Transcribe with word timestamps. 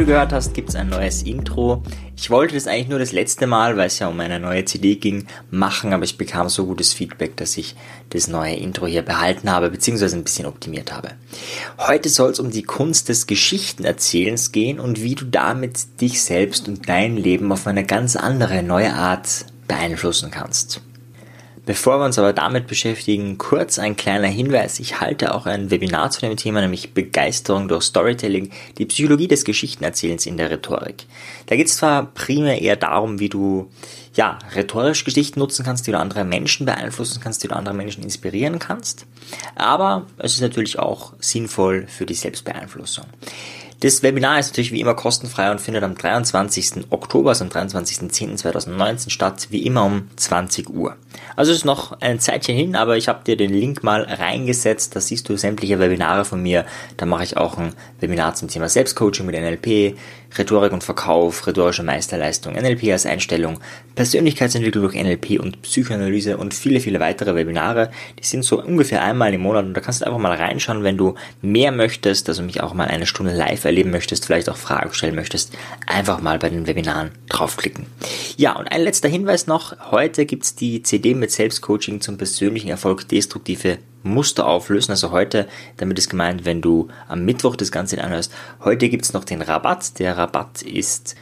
du 0.00 0.06
gehört 0.06 0.32
hast, 0.32 0.54
gibt 0.54 0.70
es 0.70 0.76
ein 0.76 0.88
neues 0.88 1.22
Intro. 1.22 1.82
Ich 2.16 2.30
wollte 2.30 2.54
das 2.54 2.66
eigentlich 2.66 2.88
nur 2.88 2.98
das 2.98 3.12
letzte 3.12 3.46
Mal, 3.46 3.76
weil 3.76 3.88
es 3.88 3.98
ja 3.98 4.08
um 4.08 4.18
eine 4.18 4.40
neue 4.40 4.64
CD 4.64 4.96
ging, 4.96 5.26
machen, 5.50 5.92
aber 5.92 6.04
ich 6.04 6.16
bekam 6.16 6.48
so 6.48 6.64
gutes 6.64 6.94
Feedback, 6.94 7.36
dass 7.36 7.58
ich 7.58 7.76
das 8.08 8.26
neue 8.26 8.54
Intro 8.54 8.86
hier 8.86 9.02
behalten 9.02 9.50
habe, 9.50 9.68
beziehungsweise 9.68 10.16
ein 10.16 10.24
bisschen 10.24 10.46
optimiert 10.46 10.92
habe. 10.92 11.10
Heute 11.78 12.08
soll 12.08 12.30
es 12.30 12.40
um 12.40 12.50
die 12.50 12.62
Kunst 12.62 13.10
des 13.10 13.26
Geschichtenerzählens 13.26 14.52
gehen 14.52 14.80
und 14.80 15.02
wie 15.02 15.16
du 15.16 15.26
damit 15.26 16.00
dich 16.00 16.22
selbst 16.22 16.66
und 16.66 16.88
dein 16.88 17.18
Leben 17.18 17.52
auf 17.52 17.66
eine 17.66 17.84
ganz 17.84 18.16
andere, 18.16 18.62
neue 18.62 18.94
Art 18.94 19.44
beeinflussen 19.68 20.30
kannst. 20.30 20.80
Bevor 21.70 22.00
wir 22.00 22.04
uns 22.04 22.18
aber 22.18 22.32
damit 22.32 22.66
beschäftigen, 22.66 23.38
kurz 23.38 23.78
ein 23.78 23.94
kleiner 23.94 24.26
Hinweis. 24.26 24.80
Ich 24.80 25.00
halte 25.00 25.32
auch 25.32 25.46
ein 25.46 25.70
Webinar 25.70 26.10
zu 26.10 26.20
dem 26.20 26.36
Thema, 26.36 26.60
nämlich 26.60 26.94
Begeisterung 26.94 27.68
durch 27.68 27.84
Storytelling, 27.84 28.50
die 28.78 28.86
Psychologie 28.86 29.28
des 29.28 29.44
Geschichtenerzählens 29.44 30.26
in 30.26 30.36
der 30.36 30.50
Rhetorik. 30.50 31.06
Da 31.46 31.54
geht 31.54 31.68
es 31.68 31.76
zwar 31.76 32.06
primär 32.06 32.60
eher 32.60 32.74
darum, 32.74 33.20
wie 33.20 33.28
du 33.28 33.70
ja, 34.14 34.40
rhetorisch 34.52 35.04
Geschichten 35.04 35.38
nutzen 35.38 35.64
kannst, 35.64 35.86
die 35.86 35.92
du 35.92 35.98
andere 36.00 36.24
Menschen 36.24 36.66
beeinflussen 36.66 37.20
kannst, 37.22 37.44
die 37.44 37.46
du 37.46 37.54
andere 37.54 37.76
Menschen 37.76 38.02
inspirieren 38.02 38.58
kannst, 38.58 39.06
aber 39.54 40.06
es 40.18 40.34
ist 40.34 40.40
natürlich 40.40 40.80
auch 40.80 41.12
sinnvoll 41.20 41.86
für 41.86 42.04
die 42.04 42.14
Selbstbeeinflussung. 42.14 43.04
Das 43.80 44.02
Webinar 44.02 44.38
ist 44.38 44.48
natürlich 44.48 44.72
wie 44.72 44.80
immer 44.80 44.92
kostenfrei 44.92 45.50
und 45.50 45.58
findet 45.58 45.82
am 45.84 45.94
23. 45.94 46.84
Oktober, 46.90 47.30
also 47.30 47.44
am 47.44 47.50
23.10.2019 47.50 49.08
statt, 49.08 49.46
wie 49.48 49.64
immer 49.64 49.86
um 49.86 50.10
20 50.16 50.68
Uhr. 50.68 50.96
Also 51.34 51.50
ist 51.50 51.64
noch 51.64 51.98
ein 52.00 52.20
Zeitchen 52.20 52.54
hin, 52.54 52.76
aber 52.76 52.98
ich 52.98 53.08
habe 53.08 53.24
dir 53.24 53.38
den 53.38 53.54
Link 53.54 53.82
mal 53.82 54.02
reingesetzt, 54.02 54.94
da 54.94 55.00
siehst 55.00 55.30
du 55.30 55.38
sämtliche 55.38 55.78
Webinare 55.78 56.26
von 56.26 56.42
mir. 56.42 56.66
Da 56.98 57.06
mache 57.06 57.24
ich 57.24 57.38
auch 57.38 57.56
ein 57.56 57.72
Webinar 58.00 58.34
zum 58.34 58.48
Thema 58.48 58.68
Selbstcoaching 58.68 59.24
mit 59.24 59.34
NLP, 59.34 59.96
Rhetorik 60.36 60.72
und 60.72 60.84
Verkauf, 60.84 61.46
rhetorische 61.46 61.82
Meisterleistung, 61.82 62.54
NLP 62.54 62.92
als 62.92 63.06
Einstellung, 63.06 63.58
Persönlichkeitsentwicklung 63.94 64.84
durch 64.84 64.94
NLP 64.94 65.40
und 65.40 65.62
Psychoanalyse 65.62 66.36
und 66.36 66.54
viele, 66.54 66.80
viele 66.80 67.00
weitere 67.00 67.34
Webinare. 67.34 67.90
Die 68.18 68.24
sind 68.24 68.44
so 68.44 68.62
ungefähr 68.62 69.02
einmal 69.02 69.34
im 69.34 69.42
Monat 69.42 69.64
und 69.64 69.74
da 69.74 69.80
kannst 69.80 70.00
du 70.00 70.06
einfach 70.06 70.18
mal 70.18 70.34
reinschauen, 70.34 70.84
wenn 70.84 70.96
du 70.96 71.14
mehr 71.42 71.72
möchtest, 71.72 72.28
also 72.28 72.42
mich 72.42 72.62
auch 72.62 72.74
mal 72.74 72.88
eine 72.88 73.06
Stunde 73.06 73.34
live 73.34 73.64
erleben 73.64 73.90
möchtest, 73.90 74.26
vielleicht 74.26 74.48
auch 74.48 74.56
Fragen 74.56 74.92
stellen 74.92 75.14
möchtest, 75.14 75.52
einfach 75.86 76.20
mal 76.20 76.38
bei 76.38 76.48
den 76.48 76.66
Webinaren 76.66 77.10
draufklicken. 77.28 77.86
Ja, 78.36 78.56
und 78.56 78.70
ein 78.70 78.82
letzter 78.82 79.08
Hinweis 79.08 79.46
noch. 79.46 79.90
Heute 79.90 80.26
gibt's 80.26 80.54
die 80.54 80.82
CD 80.82 81.14
mit 81.14 81.30
Selbstcoaching 81.30 82.00
zum 82.00 82.16
persönlichen 82.16 82.68
Erfolg 82.68 83.08
destruktive 83.08 83.78
Muster 84.02 84.46
auflösen. 84.46 84.92
Also 84.92 85.10
heute, 85.10 85.48
damit 85.76 85.98
ist 85.98 86.10
gemeint, 86.10 86.44
wenn 86.44 86.60
du 86.60 86.88
am 87.08 87.24
Mittwoch 87.24 87.56
das 87.56 87.72
Ganze 87.72 88.02
anhörst. 88.02 88.32
Heute 88.64 88.88
gibt's 88.88 89.12
noch 89.12 89.24
den 89.24 89.42
Rabatt. 89.42 89.98
Der 89.98 90.16
Rabatt 90.16 90.62
ist 90.62 91.16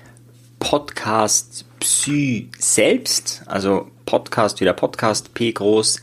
Podcast 0.60 1.64
Psy 1.80 2.50
selbst. 2.58 3.42
Also 3.46 3.90
Podcast 4.06 4.60
wieder 4.60 4.72
Podcast, 4.72 5.34
P 5.34 5.52
groß, 5.52 6.00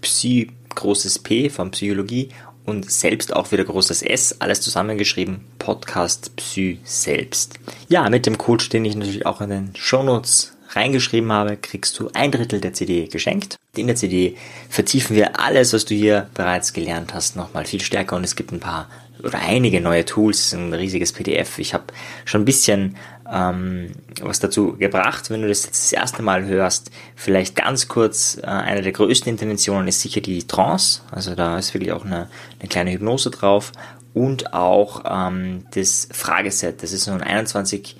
Psy 0.00 0.50
großes 0.74 1.18
P 1.20 1.50
von 1.50 1.70
Psychologie 1.72 2.28
und 2.68 2.90
selbst 2.90 3.34
auch 3.34 3.50
wieder 3.50 3.64
großes 3.64 4.02
S, 4.02 4.36
alles 4.40 4.60
zusammengeschrieben, 4.60 5.40
Podcast 5.58 6.36
Psy 6.36 6.78
selbst. 6.84 7.58
Ja, 7.88 8.08
mit 8.10 8.26
dem 8.26 8.38
Code, 8.38 8.68
den 8.68 8.84
ich 8.84 8.94
natürlich 8.94 9.26
auch 9.26 9.40
in 9.40 9.50
den 9.50 9.70
Shownotes 9.74 10.52
reingeschrieben 10.70 11.32
habe, 11.32 11.56
kriegst 11.56 11.98
du 11.98 12.10
ein 12.12 12.30
Drittel 12.30 12.60
der 12.60 12.72
CD 12.72 13.06
geschenkt. 13.06 13.56
In 13.76 13.86
der 13.86 13.96
CD 13.96 14.36
vertiefen 14.68 15.16
wir 15.16 15.40
alles, 15.40 15.72
was 15.72 15.84
du 15.84 15.94
hier 15.94 16.28
bereits 16.34 16.72
gelernt 16.72 17.14
hast, 17.14 17.36
nochmal 17.36 17.64
viel 17.64 17.80
stärker 17.80 18.16
und 18.16 18.24
es 18.24 18.36
gibt 18.36 18.52
ein 18.52 18.60
paar 18.60 18.88
oder 19.22 19.40
einige 19.40 19.80
neue 19.80 20.04
Tools, 20.04 20.52
ein 20.52 20.72
riesiges 20.72 21.12
PDF. 21.12 21.58
Ich 21.58 21.74
habe 21.74 21.84
schon 22.24 22.42
ein 22.42 22.44
bisschen 22.44 22.96
ähm, 23.30 23.92
was 24.20 24.40
dazu 24.40 24.76
gebracht, 24.76 25.30
wenn 25.30 25.42
du 25.42 25.48
das 25.48 25.64
jetzt 25.64 25.82
das 25.84 25.92
erste 25.92 26.22
Mal 26.22 26.44
hörst. 26.44 26.90
Vielleicht 27.14 27.56
ganz 27.56 27.88
kurz, 27.88 28.38
äh, 28.42 28.46
eine 28.46 28.82
der 28.82 28.92
größten 28.92 29.30
Interventionen 29.30 29.88
ist 29.88 30.00
sicher 30.00 30.20
die 30.20 30.46
Trance. 30.46 31.02
Also 31.10 31.34
da 31.34 31.58
ist 31.58 31.74
wirklich 31.74 31.92
auch 31.92 32.04
eine, 32.04 32.28
eine 32.58 32.68
kleine 32.68 32.92
Hypnose 32.92 33.30
drauf. 33.30 33.72
Und 34.14 34.54
auch 34.54 35.04
ähm, 35.06 35.66
das 35.72 36.08
Frageset. 36.10 36.82
Das 36.82 36.92
ist 36.92 37.04
so 37.04 37.12
ein 37.12 37.22
21 37.22 37.96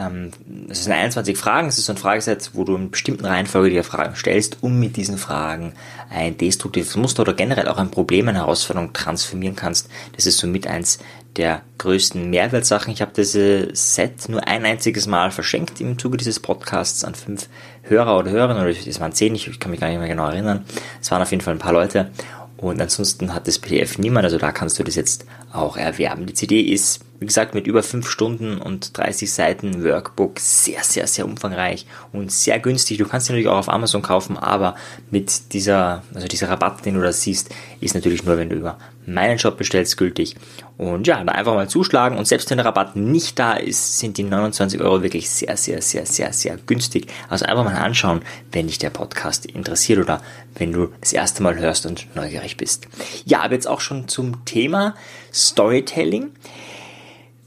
ähm, 0.00 0.30
es 0.68 0.84
sind 0.84 0.92
21 0.92 1.36
Fragen, 1.36 1.68
es 1.68 1.78
ist 1.78 1.86
so 1.86 1.92
ein 1.92 1.98
Frageset, 1.98 2.50
wo 2.54 2.64
du 2.64 2.74
in 2.74 2.90
bestimmten 2.90 3.26
Reihenfolge 3.26 3.70
dir 3.70 3.84
Fragen 3.84 4.16
stellst, 4.16 4.58
um 4.62 4.78
mit 4.78 4.96
diesen 4.96 5.18
Fragen 5.18 5.74
ein 6.08 6.36
destruktives 6.38 6.96
Muster 6.96 7.22
oder 7.22 7.34
generell 7.34 7.68
auch 7.68 7.78
ein 7.78 7.90
Problem, 7.90 8.28
eine 8.28 8.38
Herausforderung 8.38 8.92
transformieren 8.92 9.56
kannst. 9.56 9.88
Das 10.16 10.26
ist 10.26 10.38
somit 10.38 10.66
eins 10.66 10.98
der 11.36 11.62
größten 11.78 12.30
Mehrwertsachen. 12.30 12.92
Ich 12.92 13.02
habe 13.02 13.12
dieses 13.16 13.94
Set 13.94 14.28
nur 14.28 14.46
ein 14.48 14.64
einziges 14.64 15.06
Mal 15.06 15.30
verschenkt 15.30 15.80
im 15.80 15.98
Zuge 15.98 16.16
dieses 16.16 16.40
Podcasts 16.40 17.04
an 17.04 17.14
fünf 17.14 17.48
Hörer 17.82 18.18
oder 18.18 18.30
Hörerinnen, 18.30 18.62
oder 18.62 18.70
es 18.70 19.00
waren 19.00 19.12
zehn, 19.12 19.34
ich 19.34 19.60
kann 19.60 19.70
mich 19.70 19.80
gar 19.80 19.88
nicht 19.88 19.98
mehr 19.98 20.08
genau 20.08 20.28
erinnern. 20.28 20.64
Es 21.00 21.10
waren 21.10 21.22
auf 21.22 21.30
jeden 21.30 21.42
Fall 21.42 21.54
ein 21.54 21.60
paar 21.60 21.72
Leute. 21.72 22.10
Und 22.56 22.80
ansonsten 22.80 23.34
hat 23.34 23.46
das 23.46 23.58
PDF 23.58 23.98
niemand, 23.98 24.24
also 24.24 24.36
da 24.36 24.52
kannst 24.52 24.78
du 24.78 24.82
das 24.82 24.94
jetzt 24.94 25.24
auch 25.52 25.76
erwerben. 25.76 26.26
Die 26.26 26.34
CD 26.34 26.60
ist, 26.60 27.00
wie 27.20 27.26
gesagt, 27.26 27.54
mit 27.54 27.66
über 27.66 27.82
5 27.82 28.08
Stunden 28.08 28.58
und 28.58 28.96
30 28.96 29.30
Seiten 29.30 29.84
Workbook 29.84 30.40
sehr, 30.40 30.82
sehr, 30.82 31.06
sehr 31.06 31.26
umfangreich 31.26 31.86
und 32.12 32.32
sehr 32.32 32.58
günstig. 32.58 32.98
Du 32.98 33.06
kannst 33.06 33.26
sie 33.26 33.32
natürlich 33.32 33.48
auch 33.48 33.58
auf 33.58 33.68
Amazon 33.68 34.00
kaufen, 34.00 34.38
aber 34.38 34.74
mit 35.10 35.52
dieser, 35.52 36.02
also 36.14 36.26
dieser 36.26 36.48
Rabatt, 36.48 36.84
den 36.84 36.94
du 36.94 37.02
da 37.02 37.12
siehst, 37.12 37.54
ist 37.80 37.94
natürlich 37.94 38.24
nur, 38.24 38.38
wenn 38.38 38.48
du 38.48 38.56
über 38.56 38.78
meinen 39.06 39.38
Shop 39.38 39.58
bestellst, 39.58 39.96
gültig. 39.96 40.36
Und 40.78 41.06
ja, 41.06 41.22
da 41.22 41.32
einfach 41.32 41.54
mal 41.54 41.68
zuschlagen 41.68 42.16
und 42.16 42.26
selbst 42.26 42.48
wenn 42.48 42.56
der 42.56 42.66
Rabatt 42.66 42.96
nicht 42.96 43.38
da 43.38 43.52
ist, 43.52 43.98
sind 43.98 44.16
die 44.16 44.22
29 44.22 44.80
Euro 44.80 45.02
wirklich 45.02 45.28
sehr, 45.28 45.56
sehr, 45.56 45.82
sehr, 45.82 46.06
sehr, 46.06 46.32
sehr 46.32 46.56
günstig. 46.56 47.06
Also 47.28 47.44
einfach 47.44 47.64
mal 47.64 47.76
anschauen, 47.76 48.22
wenn 48.52 48.66
dich 48.66 48.78
der 48.78 48.90
Podcast 48.90 49.44
interessiert 49.44 49.98
oder 49.98 50.22
wenn 50.54 50.72
du 50.72 50.88
das 51.00 51.12
erste 51.12 51.42
Mal 51.42 51.58
hörst 51.58 51.84
und 51.84 52.06
neugierig 52.14 52.56
bist. 52.56 52.88
Ja, 53.26 53.42
aber 53.42 53.54
jetzt 53.54 53.68
auch 53.68 53.80
schon 53.80 54.08
zum 54.08 54.44
Thema 54.46 54.94
Storytelling. 55.32 56.30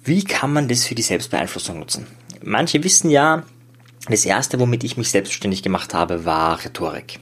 Wie 0.03 0.23
kann 0.23 0.51
man 0.51 0.67
das 0.67 0.85
für 0.85 0.95
die 0.95 1.01
Selbstbeeinflussung 1.01 1.79
nutzen? 1.79 2.07
Manche 2.43 2.83
wissen 2.83 3.09
ja, 3.09 3.43
das 4.09 4.25
erste, 4.25 4.59
womit 4.59 4.83
ich 4.83 4.97
mich 4.97 5.09
selbstständig 5.09 5.63
gemacht 5.63 5.93
habe, 5.93 6.25
war 6.25 6.63
Rhetorik. 6.63 7.19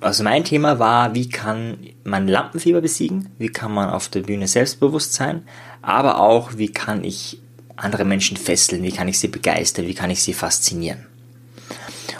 Also 0.00 0.24
mein 0.24 0.44
Thema 0.44 0.78
war, 0.80 1.14
wie 1.14 1.28
kann 1.28 1.78
man 2.02 2.26
Lampenfieber 2.26 2.80
besiegen, 2.80 3.30
wie 3.38 3.48
kann 3.48 3.72
man 3.72 3.90
auf 3.90 4.08
der 4.08 4.20
Bühne 4.20 4.48
selbstbewusst 4.48 5.12
sein, 5.12 5.42
aber 5.82 6.20
auch, 6.20 6.56
wie 6.56 6.68
kann 6.68 7.04
ich 7.04 7.40
andere 7.76 8.04
Menschen 8.04 8.36
fesseln, 8.36 8.82
wie 8.82 8.92
kann 8.92 9.08
ich 9.08 9.18
sie 9.18 9.28
begeistern, 9.28 9.86
wie 9.86 9.94
kann 9.94 10.10
ich 10.10 10.22
sie 10.22 10.34
faszinieren. 10.34 11.06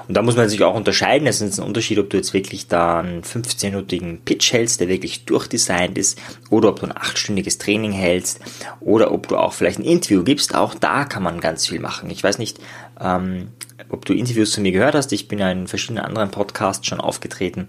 Und 0.09 0.17
da 0.17 0.23
muss 0.23 0.37
man 0.37 0.49
sich 0.49 0.63
auch 0.63 0.75
unterscheiden. 0.75 1.27
Es 1.27 1.41
ist 1.41 1.59
ein 1.59 1.67
Unterschied, 1.67 1.99
ob 1.99 2.11
du 2.11 2.17
jetzt 2.17 2.35
wirklich 2.35 2.69
da 2.69 3.01
einen 3.01 3.23
15-minütigen 3.23 4.19
Pitch 4.25 4.53
hältst, 4.53 4.81
der 4.81 4.89
wirklich 4.89 5.25
durchdesignt 5.25 5.99
ist, 5.99 6.19
oder 6.51 6.69
ob 6.69 6.81
du 6.81 6.87
ein 6.87 6.93
8-stündiges 6.93 7.59
Training 7.59 7.93
hältst, 7.93 8.41
oder 8.81 9.13
ob 9.13 9.29
du 9.29 9.37
auch 9.37 9.53
vielleicht 9.53 9.79
ein 9.79 9.85
Interview 9.85 10.23
gibst. 10.23 10.55
Auch 10.55 10.75
da 10.75 11.05
kann 11.05 11.23
man 11.23 11.41
ganz 11.41 11.67
viel 11.67 11.81
machen. 11.81 12.11
Ich 12.11 12.23
weiß 12.23 12.39
nicht, 12.39 12.59
ähm, 13.01 13.49
ob 13.89 14.05
du 14.05 14.15
Interviews 14.15 14.53
zu 14.53 14.61
mir 14.61 14.73
gehört 14.73 14.95
hast. 14.95 15.13
Ich 15.13 15.29
bin 15.29 15.39
ja 15.39 15.51
in 15.51 15.67
verschiedenen 15.67 16.05
anderen 16.05 16.31
Podcasts 16.31 16.87
schon 16.87 17.01
aufgetreten. 17.01 17.69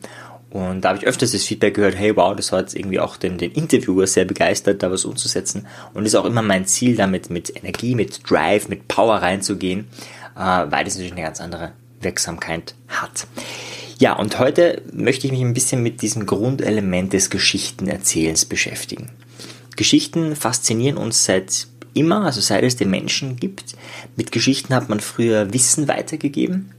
Und 0.49 0.81
da 0.81 0.89
habe 0.89 0.99
ich 0.99 1.05
öfters 1.05 1.31
das 1.33 1.43
Feedback 1.43 1.75
gehört, 1.75 1.95
hey 1.95 2.15
wow, 2.15 2.35
das 2.35 2.51
hat 2.51 2.73
irgendwie 2.73 2.99
auch 2.99 3.17
den, 3.17 3.37
den 3.37 3.51
Interviewer 3.51 4.07
sehr 4.07 4.25
begeistert, 4.25 4.81
da 4.81 4.91
was 4.91 5.03
umzusetzen. 5.03 5.67
Und 5.93 6.05
ist 6.05 6.15
auch 6.15 6.25
immer 6.25 6.41
mein 6.41 6.65
Ziel, 6.65 6.95
damit 6.95 7.29
mit 7.29 7.55
Energie, 7.55 7.95
mit 7.95 8.29
Drive, 8.29 8.69
mit 8.69 8.87
Power 8.87 9.17
reinzugehen, 9.17 9.87
äh, 10.35 10.39
weil 10.39 10.85
das 10.85 10.95
natürlich 10.95 11.11
eine 11.11 11.21
ganz 11.21 11.41
andere 11.41 11.73
Wirksamkeit 12.01 12.75
hat. 12.87 13.27
Ja, 13.99 14.13
und 14.13 14.37
heute 14.37 14.83
möchte 14.93 15.25
ich 15.25 15.33
mich 15.33 15.41
ein 15.41 15.53
bisschen 15.53 15.81
mit 15.81 16.01
diesem 16.01 16.25
Grundelement 16.25 17.13
des 17.13 17.29
Geschichtenerzählens 17.29 18.45
beschäftigen. 18.45 19.09
Geschichten 19.75 20.35
faszinieren 20.35 20.97
uns 20.97 21.25
seit 21.25 21.67
immer, 21.93 22.25
also 22.25 22.41
seit 22.41 22.63
es 22.63 22.75
den 22.75 22.91
Menschen 22.91 23.37
gibt. 23.37 23.75
Mit 24.15 24.31
Geschichten 24.31 24.73
hat 24.75 24.89
man 24.89 24.99
früher 24.99 25.51
Wissen 25.53 25.87
weitergegeben. 25.87 26.71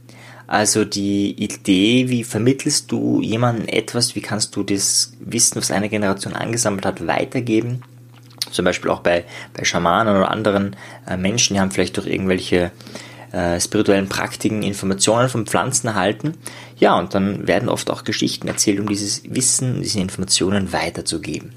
Also 0.47 0.83
die 0.83 1.31
Idee, 1.43 2.09
wie 2.09 2.23
vermittelst 2.23 2.91
du 2.91 3.21
jemandem 3.21 3.67
etwas, 3.67 4.15
wie 4.15 4.21
kannst 4.21 4.55
du 4.55 4.63
das 4.63 5.13
Wissen, 5.19 5.57
was 5.57 5.71
eine 5.71 5.89
Generation 5.89 6.33
angesammelt 6.33 6.85
hat, 6.85 7.05
weitergeben. 7.05 7.83
Zum 8.49 8.65
Beispiel 8.65 8.89
auch 8.89 9.01
bei, 9.01 9.25
bei 9.53 9.63
Schamanen 9.63 10.15
oder 10.15 10.31
anderen 10.31 10.75
äh, 11.07 11.17
Menschen, 11.17 11.53
die 11.53 11.59
haben 11.59 11.69
vielleicht 11.69 11.97
durch 11.97 12.07
irgendwelche 12.07 12.71
äh, 13.31 13.59
spirituellen 13.59 14.09
Praktiken 14.09 14.63
Informationen 14.63 15.29
von 15.29 15.45
Pflanzen 15.45 15.87
erhalten. 15.87 16.33
Ja, 16.77 16.97
und 16.97 17.13
dann 17.13 17.47
werden 17.47 17.69
oft 17.69 17.89
auch 17.89 18.03
Geschichten 18.03 18.47
erzählt, 18.47 18.79
um 18.79 18.87
dieses 18.87 19.23
Wissen, 19.25 19.81
diese 19.81 19.99
Informationen 19.99 20.73
weiterzugeben. 20.73 21.51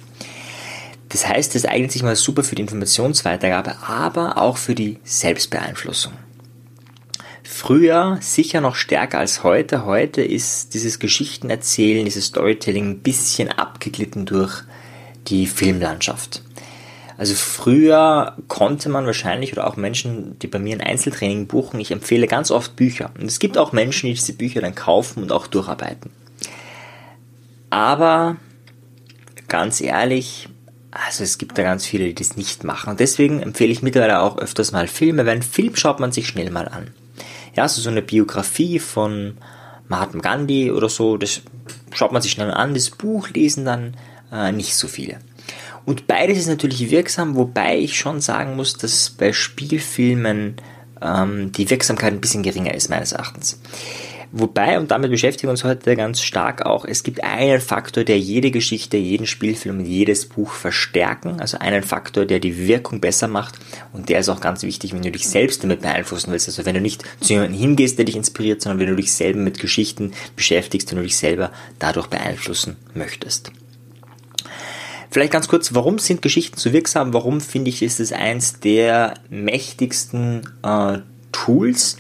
Das 1.09 1.29
heißt, 1.29 1.55
das 1.55 1.67
eignet 1.67 1.93
sich 1.93 2.03
mal 2.03 2.17
super 2.17 2.43
für 2.43 2.55
die 2.55 2.63
Informationsweitergabe, 2.63 3.77
aber 3.87 4.39
auch 4.39 4.57
für 4.57 4.75
die 4.75 4.99
Selbstbeeinflussung. 5.05 6.15
Früher 7.43 8.19
sicher 8.23 8.61
noch 8.63 8.77
stärker 8.77 9.19
als 9.19 9.45
heute. 9.45 9.85
Heute 9.85 10.23
ist 10.23 10.73
dieses 10.73 10.99
Geschichtenerzählen, 10.99 12.05
dieses 12.05 12.27
Storytelling 12.27 12.91
ein 12.91 12.99
bisschen 13.01 13.51
abgeglitten 13.51 14.25
durch 14.25 14.63
die 15.29 15.47
Filmlandschaft. 15.47 16.43
Also 17.23 17.37
früher 17.37 18.37
konnte 18.49 18.89
man 18.89 19.07
wahrscheinlich 19.07 19.53
oder 19.53 19.69
auch 19.69 19.77
Menschen, 19.77 20.37
die 20.41 20.49
bei 20.49 20.59
mir 20.59 20.75
ein 20.75 20.81
Einzeltraining 20.81 21.47
buchen, 21.47 21.79
ich 21.79 21.93
empfehle 21.93 22.27
ganz 22.27 22.51
oft 22.51 22.75
Bücher. 22.75 23.13
Und 23.17 23.27
es 23.27 23.39
gibt 23.39 23.57
auch 23.59 23.71
Menschen, 23.71 24.09
die 24.09 24.15
diese 24.15 24.33
Bücher 24.33 24.61
dann 24.61 24.75
kaufen 24.75 25.23
und 25.23 25.31
auch 25.31 25.47
durcharbeiten. 25.47 26.11
Aber 27.71 28.39
ganz 29.47 29.81
ehrlich, 29.81 30.49
also 30.91 31.23
es 31.23 31.39
gibt 31.39 31.57
da 31.57 31.63
ganz 31.63 31.87
viele, 31.87 32.07
die 32.07 32.15
das 32.17 32.37
nicht 32.37 32.65
machen. 32.65 32.91
Und 32.91 32.99
deswegen 32.99 33.41
empfehle 33.41 33.71
ich 33.71 33.83
mittlerweile 33.83 34.21
auch 34.21 34.39
öfters 34.39 34.73
mal 34.73 34.89
Filme, 34.89 35.25
weil 35.25 35.35
einen 35.35 35.43
Film 35.43 35.77
schaut 35.77 36.01
man 36.01 36.11
sich 36.11 36.27
schnell 36.27 36.51
mal 36.51 36.67
an. 36.67 36.89
Ja, 37.55 37.63
also 37.63 37.81
so 37.81 37.89
eine 37.89 38.03
Biografie 38.03 38.81
von 38.81 39.39
Mahatma 39.87 40.23
Gandhi 40.23 40.73
oder 40.73 40.89
so, 40.89 41.17
das 41.19 41.43
schaut 41.93 42.11
man 42.11 42.21
sich 42.21 42.33
schnell 42.33 42.51
an. 42.51 42.75
Das 42.75 42.91
Buch 42.91 43.29
lesen 43.29 43.65
dann 43.65 43.97
äh, 44.33 44.51
nicht 44.51 44.75
so 44.75 44.89
viele. 44.89 45.19
Und 45.85 46.07
beides 46.07 46.39
ist 46.39 46.49
natürlich 46.49 46.91
wirksam, 46.91 47.37
wobei 47.37 47.79
ich 47.79 47.99
schon 47.99 48.21
sagen 48.21 48.57
muss, 48.57 48.75
dass 48.75 49.11
bei 49.11 49.33
Spielfilmen 49.33 50.57
ähm, 51.01 51.53
die 51.53 51.69
Wirksamkeit 51.71 52.13
ein 52.13 52.21
bisschen 52.21 52.43
geringer 52.43 52.75
ist, 52.75 52.89
meines 52.89 53.13
Erachtens. 53.13 53.61
Wobei, 54.35 54.79
und 54.79 54.91
damit 54.91 55.11
beschäftigen 55.11 55.49
wir 55.49 55.51
uns 55.51 55.63
heute 55.63 55.95
ganz 55.95 56.23
stark 56.23 56.65
auch, 56.65 56.87
es 56.87 57.03
gibt 57.03 57.23
einen 57.23 57.61
Faktor, 57.61 58.03
der 58.03 58.19
jede 58.19 58.51
Geschichte, 58.51 58.97
jeden 58.97 59.27
Spielfilm 59.27 59.81
und 59.81 59.85
jedes 59.85 60.27
Buch 60.27 60.53
verstärken, 60.53 61.39
also 61.39 61.59
einen 61.59 61.83
Faktor, 61.83 62.25
der 62.25 62.41
die 62.41 62.67
Wirkung 62.67 62.99
besser 62.99 63.29
macht 63.29 63.57
und 63.93 64.09
der 64.09 64.21
ist 64.21 64.31
auch 64.31 64.41
ganz 64.41 64.63
wichtig, 64.63 64.95
wenn 64.95 65.03
du 65.03 65.11
dich 65.11 65.29
selbst 65.29 65.63
damit 65.63 65.83
beeinflussen 65.83 66.33
willst, 66.33 66.49
also 66.49 66.65
wenn 66.65 66.75
du 66.75 66.81
nicht 66.81 67.05
zu 67.21 67.35
jemandem 67.35 67.61
hingehst, 67.61 67.99
der 67.99 68.07
dich 68.07 68.17
inspiriert, 68.17 68.63
sondern 68.63 68.81
wenn 68.81 68.87
du 68.89 68.97
dich 68.97 69.13
selber 69.13 69.41
mit 69.41 69.61
Geschichten 69.61 70.13
beschäftigst 70.35 70.91
und 70.91 70.97
du 70.97 71.03
dich 71.03 71.19
selber 71.19 71.53
dadurch 71.79 72.07
beeinflussen 72.07 72.77
möchtest. 72.95 73.53
Vielleicht 75.13 75.33
ganz 75.33 75.47
kurz, 75.47 75.75
warum 75.75 75.99
sind 75.99 76.23
Geschichten 76.23 76.59
so 76.59 76.73
wirksam? 76.73 77.13
Warum 77.13 77.43
finde 77.43 77.69
ich, 77.69 77.83
ist 77.83 78.01
es 78.01 78.13
eins 78.13 78.61
der 78.61 79.13
mächtigsten 79.29 80.41
äh, 80.63 81.01
Tools? 81.33 81.99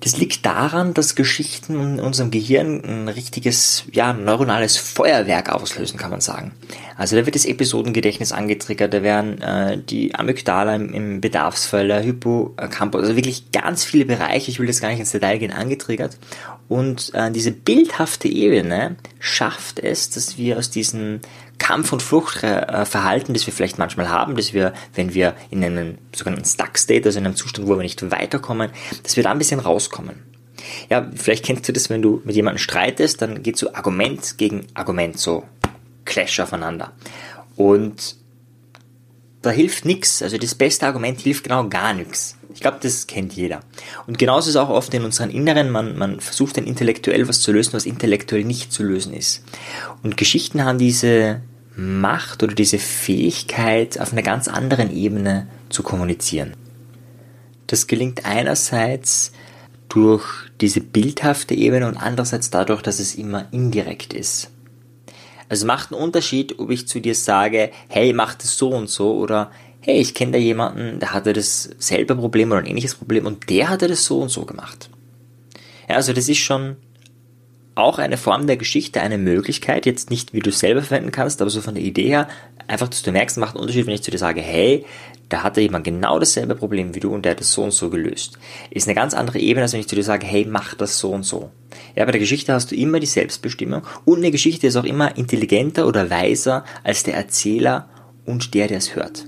Das 0.00 0.16
liegt 0.16 0.46
daran, 0.46 0.94
dass 0.94 1.14
Geschichten 1.14 1.78
in 1.78 2.00
unserem 2.00 2.30
Gehirn 2.30 2.82
ein 2.84 3.08
richtiges, 3.08 3.84
ja, 3.92 4.14
neuronales 4.14 4.78
Feuerwerk 4.78 5.50
auslösen, 5.50 5.98
kann 5.98 6.10
man 6.10 6.22
sagen. 6.22 6.52
Also 6.96 7.16
da 7.16 7.26
wird 7.26 7.34
das 7.34 7.44
Episodengedächtnis 7.44 8.32
angetriggert, 8.32 8.94
da 8.94 9.02
werden 9.02 9.40
äh, 9.42 9.78
die 9.78 10.14
Amygdala 10.14 10.76
im, 10.76 10.92
im 10.92 11.20
Bedarfsfall, 11.20 11.88
der 11.88 12.00
Hippocampus, 12.00 13.02
also 13.02 13.16
wirklich 13.16 13.50
ganz 13.52 13.84
viele 13.84 14.06
Bereiche, 14.06 14.50
ich 14.50 14.58
will 14.58 14.66
das 14.66 14.80
gar 14.80 14.88
nicht 14.88 15.00
ins 15.00 15.12
Detail 15.12 15.38
gehen, 15.38 15.52
angetriggert. 15.52 16.18
Und 16.68 17.12
äh, 17.14 17.30
diese 17.30 17.52
bildhafte 17.52 18.28
Ebene 18.28 18.96
schafft 19.20 19.78
es, 19.78 20.10
dass 20.10 20.38
wir 20.38 20.58
aus 20.58 20.70
diesen 20.70 21.20
Kampf- 21.58 21.92
und 21.92 22.02
Fluchtverhalten, 22.02 23.34
das 23.34 23.46
wir 23.46 23.52
vielleicht 23.52 23.78
manchmal 23.78 24.08
haben, 24.08 24.36
dass 24.36 24.52
wir, 24.52 24.72
wenn 24.94 25.14
wir 25.14 25.34
in 25.50 25.64
einem 25.64 25.98
sogenannten 26.14 26.46
Stuck-State, 26.46 27.06
also 27.06 27.18
in 27.18 27.26
einem 27.26 27.36
Zustand, 27.36 27.68
wo 27.68 27.76
wir 27.76 27.82
nicht 27.82 28.10
weiterkommen, 28.10 28.70
dass 29.02 29.16
wir 29.16 29.22
da 29.22 29.30
ein 29.30 29.38
bisschen 29.38 29.60
rauskommen. 29.60 30.22
Ja, 30.90 31.10
vielleicht 31.14 31.44
kennst 31.44 31.68
du 31.68 31.72
das, 31.72 31.90
wenn 31.90 32.02
du 32.02 32.22
mit 32.24 32.36
jemandem 32.36 32.58
streitest, 32.58 33.22
dann 33.22 33.42
geht 33.42 33.56
so 33.56 33.74
Argument 33.74 34.38
gegen 34.38 34.66
Argument, 34.74 35.18
so 35.18 35.44
Clash 36.04 36.40
aufeinander. 36.40 36.92
Und 37.56 38.16
da 39.42 39.50
hilft 39.50 39.84
nichts. 39.84 40.22
Also 40.22 40.38
das 40.38 40.54
beste 40.54 40.86
Argument 40.86 41.20
hilft 41.20 41.44
genau 41.44 41.68
gar 41.68 41.92
nichts. 41.92 42.36
Ich 42.54 42.60
glaube, 42.60 42.78
das 42.80 43.06
kennt 43.06 43.34
jeder. 43.34 43.60
Und 44.06 44.16
genauso 44.16 44.48
ist 44.48 44.56
auch 44.56 44.70
oft 44.70 44.94
in 44.94 45.04
unseren 45.04 45.30
Inneren, 45.30 45.70
man, 45.70 45.98
man 45.98 46.20
versucht 46.20 46.56
dann 46.56 46.64
intellektuell 46.64 47.28
was 47.28 47.40
zu 47.40 47.52
lösen, 47.52 47.72
was 47.72 47.84
intellektuell 47.84 48.44
nicht 48.44 48.72
zu 48.72 48.84
lösen 48.84 49.12
ist. 49.12 49.44
Und 50.02 50.16
Geschichten 50.16 50.64
haben 50.64 50.78
diese 50.78 51.42
Macht 51.76 52.42
oder 52.44 52.54
diese 52.54 52.78
Fähigkeit, 52.78 54.00
auf 54.00 54.12
einer 54.12 54.22
ganz 54.22 54.46
anderen 54.46 54.94
Ebene 54.94 55.48
zu 55.68 55.82
kommunizieren. 55.82 56.54
Das 57.66 57.88
gelingt 57.88 58.24
einerseits 58.24 59.32
durch 59.88 60.24
diese 60.60 60.80
bildhafte 60.80 61.54
Ebene 61.54 61.88
und 61.88 61.96
andererseits 61.96 62.50
dadurch, 62.50 62.82
dass 62.82 63.00
es 63.00 63.16
immer 63.16 63.48
indirekt 63.52 64.12
ist. 64.12 64.50
Also 65.48 65.66
macht 65.66 65.92
einen 65.92 66.00
Unterschied, 66.00 66.58
ob 66.58 66.70
ich 66.70 66.88
zu 66.88 67.00
dir 67.00 67.14
sage, 67.14 67.70
hey, 67.88 68.12
mach 68.12 68.34
das 68.34 68.56
so 68.56 68.70
und 68.70 68.88
so 68.88 69.16
oder 69.16 69.50
hey, 69.84 70.00
ich 70.00 70.14
kenne 70.14 70.32
da 70.32 70.38
jemanden, 70.38 70.98
der 70.98 71.12
hatte 71.12 71.34
das 71.34 71.68
selbe 71.78 72.16
Problem 72.16 72.50
oder 72.50 72.60
ein 72.60 72.66
ähnliches 72.66 72.94
Problem 72.94 73.26
und 73.26 73.50
der 73.50 73.68
hatte 73.68 73.86
das 73.86 74.04
so 74.04 74.20
und 74.20 74.30
so 74.30 74.46
gemacht. 74.46 74.88
Ja, 75.88 75.96
also 75.96 76.14
das 76.14 76.28
ist 76.28 76.38
schon 76.38 76.76
auch 77.74 77.98
eine 77.98 78.16
Form 78.16 78.46
der 78.46 78.56
Geschichte, 78.56 79.02
eine 79.02 79.18
Möglichkeit, 79.18 79.84
jetzt 79.84 80.08
nicht 80.08 80.32
wie 80.32 80.40
du 80.40 80.50
es 80.50 80.60
selber 80.60 80.80
verwenden 80.80 81.10
kannst, 81.10 81.42
aber 81.42 81.50
so 81.50 81.60
von 81.60 81.74
der 81.74 81.84
Idee 81.84 82.08
her, 82.08 82.28
einfach, 82.66 82.88
dass 82.88 83.02
du 83.02 83.12
merkst, 83.12 83.36
macht 83.36 83.56
einen 83.56 83.62
Unterschied, 83.62 83.86
wenn 83.86 83.94
ich 83.94 84.02
zu 84.02 84.10
dir 84.10 84.18
sage, 84.18 84.40
hey, 84.40 84.86
da 85.28 85.42
hatte 85.42 85.60
jemand 85.60 85.84
genau 85.84 86.18
dasselbe 86.18 86.54
Problem 86.54 86.94
wie 86.94 87.00
du 87.00 87.12
und 87.12 87.26
der 87.26 87.32
hat 87.32 87.40
das 87.40 87.52
so 87.52 87.62
und 87.62 87.72
so 87.72 87.90
gelöst. 87.90 88.38
Ist 88.70 88.86
eine 88.88 88.94
ganz 88.94 89.12
andere 89.12 89.38
Ebene, 89.38 89.64
als 89.64 89.74
wenn 89.74 89.80
ich 89.80 89.88
zu 89.88 89.96
dir 89.96 90.04
sage, 90.04 90.26
hey, 90.26 90.46
mach 90.48 90.74
das 90.74 90.98
so 90.98 91.10
und 91.10 91.24
so. 91.24 91.50
Ja, 91.94 92.06
bei 92.06 92.12
der 92.12 92.20
Geschichte 92.20 92.54
hast 92.54 92.70
du 92.70 92.76
immer 92.76 93.00
die 93.00 93.06
Selbstbestimmung 93.06 93.82
und 94.06 94.18
eine 94.18 94.30
Geschichte 94.30 94.66
ist 94.66 94.76
auch 94.76 94.84
immer 94.84 95.18
intelligenter 95.18 95.86
oder 95.86 96.08
weiser 96.08 96.64
als 96.84 97.02
der 97.02 97.16
Erzähler 97.16 97.90
und 98.24 98.54
der, 98.54 98.68
der 98.68 98.78
es 98.78 98.96
hört. 98.96 99.26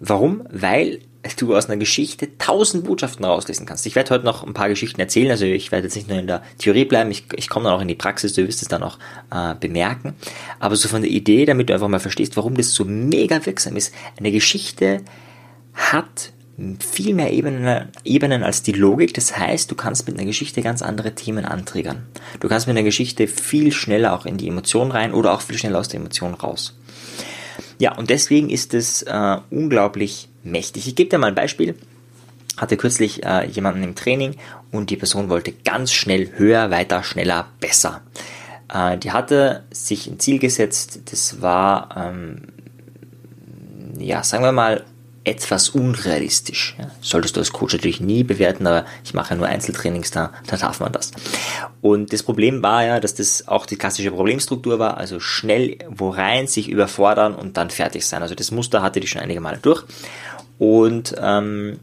Warum? 0.00 0.46
Weil 0.50 1.00
du 1.36 1.54
aus 1.54 1.66
einer 1.66 1.76
Geschichte 1.76 2.38
tausend 2.38 2.84
Botschaften 2.84 3.24
rauslesen 3.24 3.66
kannst. 3.66 3.86
Ich 3.86 3.96
werde 3.96 4.10
heute 4.10 4.24
noch 4.24 4.46
ein 4.46 4.54
paar 4.54 4.68
Geschichten 4.68 5.00
erzählen, 5.00 5.30
also 5.30 5.44
ich 5.44 5.72
werde 5.72 5.86
jetzt 5.86 5.96
nicht 5.96 6.08
nur 6.08 6.18
in 6.18 6.26
der 6.26 6.42
Theorie 6.58 6.84
bleiben, 6.84 7.10
ich, 7.10 7.24
ich 7.36 7.48
komme 7.48 7.64
dann 7.64 7.74
auch 7.74 7.82
in 7.82 7.88
die 7.88 7.94
Praxis, 7.94 8.32
du 8.32 8.46
wirst 8.46 8.62
es 8.62 8.68
dann 8.68 8.82
auch 8.82 8.98
äh, 9.30 9.54
bemerken. 9.54 10.14
Aber 10.58 10.76
so 10.76 10.88
von 10.88 11.02
der 11.02 11.10
Idee, 11.10 11.44
damit 11.44 11.68
du 11.68 11.74
einfach 11.74 11.88
mal 11.88 12.00
verstehst, 12.00 12.36
warum 12.36 12.56
das 12.56 12.72
so 12.72 12.84
mega 12.84 13.44
wirksam 13.44 13.76
ist. 13.76 13.92
Eine 14.18 14.32
Geschichte 14.32 15.02
hat 15.74 16.32
viel 16.80 17.14
mehr 17.14 17.32
Ebenen, 17.32 17.88
Ebenen 18.04 18.42
als 18.42 18.62
die 18.62 18.72
Logik. 18.72 19.14
Das 19.14 19.38
heißt, 19.38 19.70
du 19.70 19.76
kannst 19.76 20.08
mit 20.08 20.16
einer 20.16 20.26
Geschichte 20.26 20.60
ganz 20.60 20.82
andere 20.82 21.14
Themen 21.14 21.44
antriggern. 21.44 22.06
Du 22.40 22.48
kannst 22.48 22.66
mit 22.66 22.76
einer 22.76 22.84
Geschichte 22.84 23.28
viel 23.28 23.70
schneller 23.70 24.12
auch 24.12 24.26
in 24.26 24.38
die 24.38 24.48
Emotion 24.48 24.90
rein 24.90 25.14
oder 25.14 25.32
auch 25.32 25.40
viel 25.40 25.56
schneller 25.56 25.78
aus 25.78 25.88
der 25.88 26.00
Emotion 26.00 26.34
raus. 26.34 26.76
Ja, 27.78 27.96
und 27.96 28.10
deswegen 28.10 28.50
ist 28.50 28.74
es 28.74 29.02
äh, 29.02 29.36
unglaublich 29.50 30.28
mächtig. 30.42 30.88
Ich 30.88 30.94
gebe 30.96 31.10
dir 31.10 31.18
mal 31.18 31.28
ein 31.28 31.34
Beispiel. 31.34 31.76
Hatte 32.56 32.76
kürzlich 32.76 33.24
äh, 33.24 33.46
jemanden 33.46 33.84
im 33.84 33.94
Training 33.94 34.34
und 34.72 34.90
die 34.90 34.96
Person 34.96 35.28
wollte 35.28 35.52
ganz 35.64 35.92
schnell 35.92 36.32
höher, 36.36 36.70
weiter, 36.70 37.04
schneller, 37.04 37.46
besser. 37.60 38.02
Äh, 38.72 38.98
die 38.98 39.12
hatte 39.12 39.64
sich 39.70 40.08
ein 40.08 40.18
Ziel 40.18 40.40
gesetzt, 40.40 41.00
das 41.10 41.40
war, 41.40 41.88
ähm, 41.96 42.48
ja, 43.98 44.24
sagen 44.24 44.42
wir 44.42 44.52
mal, 44.52 44.84
etwas 45.28 45.68
unrealistisch. 45.70 46.76
Ja. 46.78 46.90
Solltest 47.00 47.36
du 47.36 47.40
als 47.40 47.52
Coach 47.52 47.74
natürlich 47.74 48.00
nie 48.00 48.24
bewerten, 48.24 48.66
aber 48.66 48.84
ich 49.04 49.14
mache 49.14 49.30
ja 49.30 49.36
nur 49.36 49.46
Einzeltrainings, 49.46 50.10
da, 50.10 50.32
da 50.46 50.56
darf 50.56 50.80
man 50.80 50.92
das. 50.92 51.12
Und 51.80 52.12
das 52.12 52.22
Problem 52.22 52.62
war 52.62 52.84
ja, 52.84 53.00
dass 53.00 53.14
das 53.14 53.46
auch 53.48 53.66
die 53.66 53.76
klassische 53.76 54.10
Problemstruktur 54.10 54.78
war, 54.78 54.96
also 54.96 55.20
schnell 55.20 55.78
wo 55.88 56.10
rein, 56.10 56.46
sich 56.46 56.68
überfordern 56.68 57.34
und 57.34 57.56
dann 57.56 57.70
fertig 57.70 58.06
sein. 58.06 58.22
Also 58.22 58.34
das 58.34 58.50
Muster 58.50 58.82
hatte 58.82 59.00
die 59.00 59.06
schon 59.06 59.22
einige 59.22 59.40
Male 59.40 59.58
durch. 59.60 59.84
Und 60.58 61.14
ähm, 61.20 61.78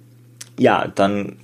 ja, 0.58 0.88
dann 0.88 1.38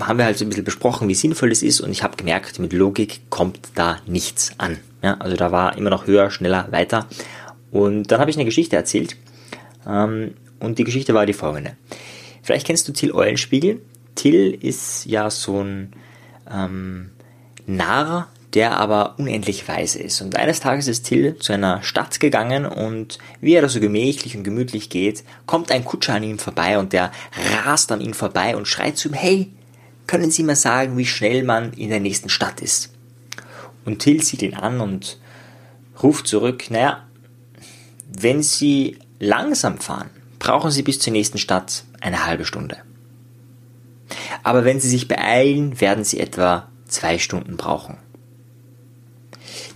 haben 0.00 0.18
wir 0.18 0.24
halt 0.24 0.38
so 0.38 0.44
ein 0.44 0.48
bisschen 0.48 0.64
besprochen, 0.64 1.08
wie 1.08 1.14
sinnvoll 1.14 1.50
das 1.50 1.62
ist 1.62 1.80
und 1.80 1.90
ich 1.90 2.02
habe 2.02 2.16
gemerkt, 2.16 2.58
mit 2.58 2.72
Logik 2.72 3.20
kommt 3.30 3.60
da 3.74 3.98
nichts 4.06 4.52
an. 4.58 4.78
Ja, 5.02 5.16
also 5.18 5.36
da 5.36 5.52
war 5.52 5.76
immer 5.76 5.90
noch 5.90 6.06
höher, 6.06 6.30
schneller, 6.30 6.68
weiter. 6.70 7.06
Und 7.70 8.10
dann 8.10 8.20
habe 8.20 8.30
ich 8.30 8.36
eine 8.36 8.44
Geschichte 8.44 8.76
erzählt. 8.76 9.16
Ähm, 9.86 10.34
und 10.62 10.78
die 10.78 10.84
Geschichte 10.84 11.12
war 11.12 11.26
die 11.26 11.32
folgende. 11.32 11.76
Vielleicht 12.42 12.66
kennst 12.66 12.88
du 12.88 12.92
Till 12.92 13.12
Eulenspiegel. 13.12 13.82
Till 14.14 14.52
ist 14.52 15.06
ja 15.06 15.28
so 15.30 15.62
ein 15.62 15.92
ähm, 16.50 17.10
Narr, 17.66 18.28
der 18.54 18.76
aber 18.76 19.18
unendlich 19.18 19.66
weise 19.66 19.98
ist. 19.98 20.20
Und 20.20 20.36
eines 20.36 20.60
Tages 20.60 20.86
ist 20.86 21.04
Till 21.04 21.36
zu 21.38 21.52
einer 21.52 21.82
Stadt 21.82 22.20
gegangen 22.20 22.66
und 22.66 23.18
wie 23.40 23.54
er 23.54 23.62
da 23.62 23.68
so 23.68 23.80
gemächlich 23.80 24.36
und 24.36 24.44
gemütlich 24.44 24.90
geht, 24.90 25.24
kommt 25.46 25.72
ein 25.72 25.84
Kutscher 25.84 26.14
an 26.14 26.22
ihm 26.22 26.38
vorbei 26.38 26.78
und 26.78 26.92
der 26.92 27.12
rast 27.64 27.90
an 27.90 28.00
ihm 28.00 28.14
vorbei 28.14 28.56
und 28.56 28.68
schreit 28.68 28.98
zu 28.98 29.08
ihm, 29.08 29.14
hey, 29.14 29.50
können 30.06 30.30
Sie 30.30 30.42
mir 30.42 30.56
sagen, 30.56 30.98
wie 30.98 31.06
schnell 31.06 31.44
man 31.44 31.72
in 31.72 31.88
der 31.88 32.00
nächsten 32.00 32.28
Stadt 32.28 32.60
ist? 32.60 32.92
Und 33.84 34.00
Till 34.00 34.22
sieht 34.22 34.42
ihn 34.42 34.54
an 34.54 34.80
und 34.80 35.18
ruft 36.02 36.26
zurück, 36.26 36.70
naja, 36.70 37.06
wenn 38.06 38.42
Sie 38.42 38.98
langsam 39.18 39.78
fahren, 39.78 40.10
brauchen 40.42 40.72
Sie 40.72 40.82
bis 40.82 40.98
zur 40.98 41.12
nächsten 41.12 41.38
Stadt 41.38 41.84
eine 42.00 42.26
halbe 42.26 42.44
Stunde. 42.44 42.78
Aber 44.42 44.64
wenn 44.64 44.80
Sie 44.80 44.88
sich 44.88 45.06
beeilen, 45.06 45.80
werden 45.80 46.02
Sie 46.02 46.18
etwa 46.18 46.68
zwei 46.84 47.18
Stunden 47.18 47.56
brauchen. 47.56 47.96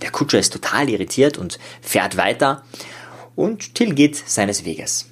Der 0.01 0.11
Kutscher 0.11 0.39
ist 0.39 0.51
total 0.51 0.89
irritiert 0.89 1.37
und 1.37 1.57
fährt 1.81 2.17
weiter 2.17 2.63
und 3.37 3.75
Till 3.75 3.95
geht 3.95 4.17
seines 4.17 4.65
Weges. 4.65 5.05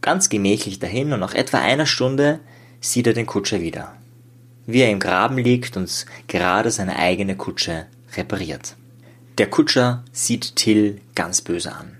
Ganz 0.00 0.28
gemächlich 0.28 0.80
dahin 0.80 1.12
und 1.12 1.20
nach 1.20 1.34
etwa 1.34 1.58
einer 1.58 1.86
Stunde 1.86 2.40
sieht 2.80 3.06
er 3.06 3.12
den 3.12 3.26
Kutscher 3.26 3.60
wieder, 3.60 3.94
wie 4.66 4.80
er 4.80 4.90
im 4.90 4.98
Graben 4.98 5.38
liegt 5.38 5.76
und 5.76 6.04
gerade 6.26 6.72
seine 6.72 6.96
eigene 6.96 7.36
Kutsche 7.36 7.86
repariert. 8.16 8.74
Der 9.38 9.48
Kutscher 9.48 10.02
sieht 10.10 10.56
Till 10.56 11.00
ganz 11.14 11.42
böse 11.42 11.72
an. 11.72 11.99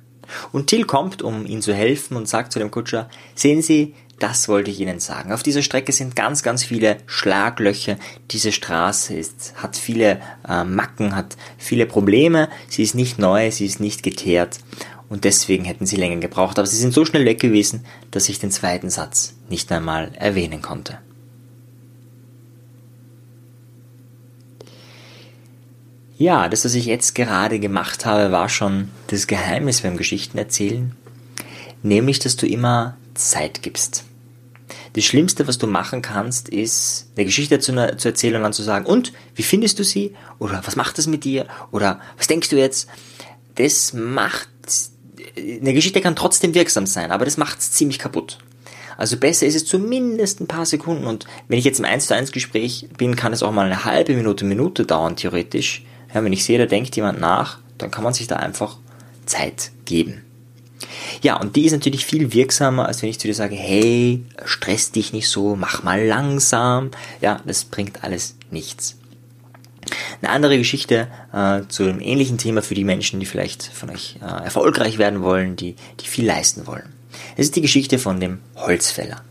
Und 0.52 0.68
Till 0.68 0.84
kommt, 0.84 1.22
um 1.22 1.46
ihm 1.46 1.62
zu 1.62 1.74
helfen 1.74 2.16
und 2.16 2.28
sagt 2.28 2.52
zu 2.52 2.58
dem 2.58 2.70
Kutscher, 2.70 3.08
sehen 3.34 3.62
Sie, 3.62 3.94
das 4.20 4.48
wollte 4.48 4.70
ich 4.70 4.78
Ihnen 4.80 5.00
sagen. 5.00 5.32
Auf 5.32 5.42
dieser 5.42 5.62
Strecke 5.62 5.92
sind 5.92 6.14
ganz, 6.14 6.42
ganz 6.42 6.62
viele 6.62 6.98
Schlaglöcher. 7.06 7.96
Diese 8.30 8.52
Straße 8.52 9.14
ist, 9.14 9.54
hat 9.56 9.76
viele 9.76 10.20
äh, 10.46 10.62
Macken, 10.62 11.16
hat 11.16 11.36
viele 11.56 11.86
Probleme. 11.86 12.48
Sie 12.68 12.82
ist 12.82 12.94
nicht 12.94 13.18
neu, 13.18 13.50
sie 13.50 13.66
ist 13.66 13.80
nicht 13.80 14.02
geteert. 14.02 14.58
Und 15.08 15.24
deswegen 15.24 15.64
hätten 15.64 15.86
sie 15.86 15.96
länger 15.96 16.20
gebraucht. 16.20 16.58
Aber 16.58 16.66
sie 16.66 16.76
sind 16.76 16.92
so 16.92 17.04
schnell 17.04 17.24
weg 17.24 17.40
gewesen, 17.40 17.84
dass 18.10 18.28
ich 18.28 18.38
den 18.38 18.50
zweiten 18.50 18.90
Satz 18.90 19.34
nicht 19.48 19.72
einmal 19.72 20.12
erwähnen 20.14 20.60
konnte. 20.60 20.98
Ja, 26.20 26.50
das, 26.50 26.66
was 26.66 26.74
ich 26.74 26.84
jetzt 26.84 27.14
gerade 27.14 27.58
gemacht 27.58 28.04
habe, 28.04 28.30
war 28.30 28.50
schon 28.50 28.90
das 29.06 29.26
Geheimnis 29.26 29.80
beim 29.80 29.96
Geschichtenerzählen. 29.96 30.92
Nämlich, 31.82 32.18
dass 32.18 32.36
du 32.36 32.46
immer 32.46 32.98
Zeit 33.14 33.62
gibst. 33.62 34.04
Das 34.92 35.04
Schlimmste, 35.06 35.48
was 35.48 35.56
du 35.56 35.66
machen 35.66 36.02
kannst, 36.02 36.50
ist, 36.50 37.06
eine 37.16 37.24
Geschichte 37.24 37.58
zu, 37.58 37.72
zu, 37.96 38.08
erzählen 38.08 38.36
und 38.36 38.42
dann 38.42 38.52
zu 38.52 38.62
sagen, 38.62 38.84
und, 38.84 39.14
wie 39.34 39.42
findest 39.42 39.78
du 39.78 39.82
sie? 39.82 40.14
Oder 40.38 40.60
was 40.62 40.76
macht 40.76 40.98
das 40.98 41.06
mit 41.06 41.24
dir? 41.24 41.46
Oder 41.70 42.00
was 42.18 42.26
denkst 42.26 42.50
du 42.50 42.58
jetzt? 42.58 42.90
Das 43.54 43.94
macht, 43.94 44.50
eine 45.38 45.72
Geschichte 45.72 46.02
kann 46.02 46.16
trotzdem 46.16 46.52
wirksam 46.52 46.84
sein, 46.84 47.12
aber 47.12 47.24
das 47.24 47.38
macht 47.38 47.60
es 47.60 47.72
ziemlich 47.72 47.98
kaputt. 47.98 48.36
Also 48.98 49.16
besser 49.16 49.46
ist 49.46 49.54
es 49.54 49.64
zumindest 49.64 50.42
ein 50.42 50.48
paar 50.48 50.66
Sekunden 50.66 51.06
und 51.06 51.24
wenn 51.48 51.58
ich 51.58 51.64
jetzt 51.64 51.78
im 51.78 51.86
1 51.86 52.08
zu 52.08 52.14
1 52.14 52.30
Gespräch 52.30 52.90
bin, 52.98 53.16
kann 53.16 53.32
es 53.32 53.42
auch 53.42 53.52
mal 53.52 53.64
eine 53.64 53.86
halbe 53.86 54.14
Minute, 54.14 54.44
Minute 54.44 54.84
dauern, 54.84 55.16
theoretisch. 55.16 55.86
Ja, 56.14 56.24
wenn 56.24 56.32
ich 56.32 56.44
sehe, 56.44 56.58
da 56.58 56.66
denkt 56.66 56.96
jemand 56.96 57.20
nach, 57.20 57.58
dann 57.78 57.90
kann 57.90 58.04
man 58.04 58.14
sich 58.14 58.26
da 58.26 58.36
einfach 58.36 58.78
Zeit 59.26 59.70
geben. 59.84 60.22
Ja, 61.22 61.38
und 61.38 61.56
die 61.56 61.66
ist 61.66 61.72
natürlich 61.72 62.06
viel 62.06 62.32
wirksamer, 62.32 62.86
als 62.86 63.02
wenn 63.02 63.10
ich 63.10 63.20
zu 63.20 63.28
dir 63.28 63.34
sage, 63.34 63.54
hey, 63.54 64.24
stress 64.44 64.92
dich 64.92 65.12
nicht 65.12 65.28
so, 65.28 65.56
mach 65.56 65.82
mal 65.82 66.04
langsam. 66.04 66.90
Ja, 67.20 67.40
das 67.46 67.64
bringt 67.64 68.02
alles 68.02 68.36
nichts. 68.50 68.96
Eine 70.22 70.30
andere 70.30 70.58
Geschichte 70.58 71.08
äh, 71.32 71.62
zu 71.68 71.84
einem 71.84 72.00
ähnlichen 72.00 72.38
Thema 72.38 72.62
für 72.62 72.74
die 72.74 72.84
Menschen, 72.84 73.20
die 73.20 73.26
vielleicht 73.26 73.64
von 73.64 73.90
euch 73.90 74.16
äh, 74.22 74.44
erfolgreich 74.44 74.98
werden 74.98 75.22
wollen, 75.22 75.56
die, 75.56 75.76
die 76.00 76.06
viel 76.06 76.26
leisten 76.26 76.66
wollen. 76.66 76.92
Es 77.36 77.46
ist 77.46 77.56
die 77.56 77.62
Geschichte 77.62 77.98
von 77.98 78.20
dem 78.20 78.38
Holzfäller. 78.56 79.22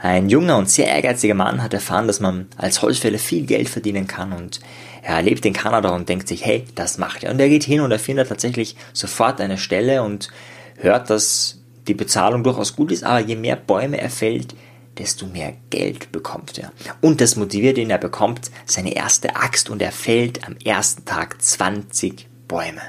Ein 0.00 0.28
junger 0.28 0.56
und 0.56 0.70
sehr 0.70 0.88
ehrgeiziger 0.88 1.34
Mann 1.34 1.62
hat 1.62 1.74
erfahren, 1.74 2.06
dass 2.06 2.20
man 2.20 2.48
als 2.56 2.82
Holzfäller 2.82 3.18
viel 3.18 3.46
Geld 3.46 3.68
verdienen 3.68 4.06
kann 4.06 4.32
und 4.32 4.60
er 5.02 5.22
lebt 5.22 5.44
in 5.44 5.52
Kanada 5.52 5.90
und 5.90 6.08
denkt 6.08 6.28
sich, 6.28 6.44
hey, 6.44 6.64
das 6.74 6.98
macht 6.98 7.24
er. 7.24 7.30
Und 7.30 7.40
er 7.40 7.48
geht 7.48 7.64
hin 7.64 7.80
und 7.80 7.90
er 7.90 7.98
findet 7.98 8.28
tatsächlich 8.28 8.76
sofort 8.92 9.40
eine 9.40 9.58
Stelle 9.58 10.02
und 10.02 10.28
hört, 10.76 11.10
dass 11.10 11.58
die 11.86 11.94
Bezahlung 11.94 12.44
durchaus 12.44 12.76
gut 12.76 12.92
ist, 12.92 13.04
aber 13.04 13.20
je 13.20 13.36
mehr 13.36 13.56
Bäume 13.56 14.00
er 14.00 14.10
fällt, 14.10 14.54
desto 14.98 15.26
mehr 15.26 15.54
Geld 15.70 16.12
bekommt 16.12 16.58
er. 16.58 16.72
Und 17.00 17.20
das 17.20 17.36
motiviert 17.36 17.78
ihn, 17.78 17.90
er 17.90 17.98
bekommt 17.98 18.50
seine 18.66 18.94
erste 18.94 19.36
Axt 19.36 19.70
und 19.70 19.80
er 19.80 19.92
fällt 19.92 20.46
am 20.46 20.56
ersten 20.64 21.04
Tag 21.04 21.40
20 21.40 22.26
Bäume. 22.48 22.82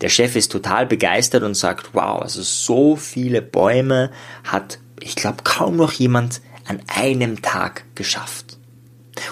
Der 0.00 0.08
Chef 0.08 0.36
ist 0.36 0.52
total 0.52 0.86
begeistert 0.86 1.42
und 1.42 1.54
sagt, 1.54 1.94
wow, 1.94 2.22
also 2.22 2.42
so 2.42 2.96
viele 2.96 3.42
Bäume 3.42 4.10
hat, 4.44 4.78
ich 5.00 5.16
glaube, 5.16 5.38
kaum 5.44 5.76
noch 5.76 5.92
jemand 5.92 6.40
an 6.66 6.80
einem 6.86 7.42
Tag 7.42 7.84
geschafft. 7.94 8.51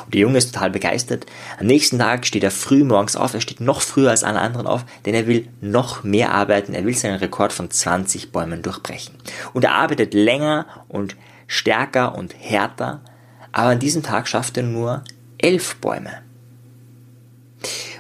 Und 0.05 0.15
der 0.15 0.21
Junge 0.21 0.39
ist 0.39 0.53
total 0.53 0.71
begeistert. 0.71 1.27
Am 1.59 1.67
nächsten 1.67 1.99
Tag 1.99 2.27
steht 2.27 2.45
er 2.45 2.51
früh 2.51 2.85
morgens 2.85 3.17
auf. 3.17 3.35
Er 3.35 3.41
steht 3.41 3.61
noch 3.61 3.81
früher 3.81 4.11
als 4.11 4.25
alle 4.25 4.41
anderen 4.41 4.67
auf, 4.67 4.85
denn 5.07 5.15
er 5.15 5.27
will 5.27 5.49
noch 5.61 6.05
mehr 6.05 6.33
arbeiten. 6.33 6.75
Er 6.75 6.85
will 6.85 6.95
seinen 6.95 7.19
Rekord 7.19 7.53
von 7.53 7.71
20 7.71 8.33
Bäumen 8.33 8.63
durchbrechen. 8.63 9.15
Und 9.53 9.65
er 9.65 9.75
arbeitet 9.75 10.15
länger 10.15 10.67
und 10.89 11.17
stärker 11.47 12.15
und 12.15 12.35
härter. 12.39 13.01
Aber 13.53 13.71
an 13.71 13.79
diesem 13.79 14.03
Tag 14.03 14.29
schafft 14.29 14.57
er 14.57 14.63
nur 14.63 15.03
elf 15.39 15.77
Bäume. 15.77 16.23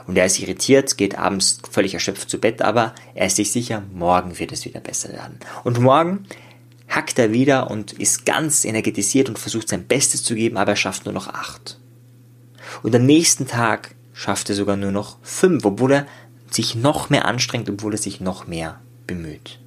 Und 0.07 0.17
er 0.17 0.27
ist 0.27 0.41
irritiert, 0.41 0.97
geht 0.97 1.19
abends 1.19 1.61
völlig 1.71 1.95
erschöpft 1.95 2.29
zu 2.31 2.39
Bett, 2.39 2.63
aber 2.63 2.95
er 3.15 3.27
ist 3.27 3.37
sich 3.37 3.53
sicher, 3.53 3.83
morgen 3.93 4.39
wird 4.39 4.51
es 4.53 4.65
wieder 4.65 4.81
besser 4.81 5.13
werden. 5.13 5.39
Und 5.63 5.79
morgen 5.79 6.27
hackt 6.91 7.19
er 7.19 7.33
wieder 7.33 7.71
und 7.71 7.93
ist 7.93 8.27
ganz 8.27 8.65
energetisiert 8.65 9.29
und 9.29 9.39
versucht 9.39 9.69
sein 9.69 9.87
Bestes 9.87 10.23
zu 10.25 10.35
geben, 10.35 10.57
aber 10.57 10.73
er 10.73 10.77
schafft 10.77 11.07
nur 11.07 11.15
noch 11.15 11.29
acht. 11.29 11.79
Und 12.83 12.95
am 12.95 13.07
nächsten 13.07 13.47
Tag 13.47 13.95
schafft 14.13 14.51
er 14.51 14.57
sogar 14.57 14.77
nur 14.77 14.91
noch 14.91 15.17
fünf, 15.23 15.65
obwohl 15.65 15.93
er 15.93 16.07
sich 16.51 16.75
noch 16.75 17.09
mehr 17.09 17.25
anstrengt, 17.25 17.71
obwohl 17.71 17.95
er 17.95 17.99
sich 17.99 18.21
noch 18.21 18.47
mehr 18.47 18.81
bemüht. 19.07 19.61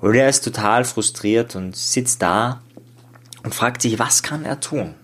Und 0.00 0.14
er 0.14 0.28
ist 0.28 0.42
total 0.42 0.84
frustriert 0.84 1.54
und 1.54 1.76
sitzt 1.76 2.22
da 2.22 2.62
und 3.44 3.54
fragt 3.54 3.82
sich, 3.82 3.98
was 3.98 4.22
kann 4.22 4.44
er 4.44 4.58
tun? 4.58 4.94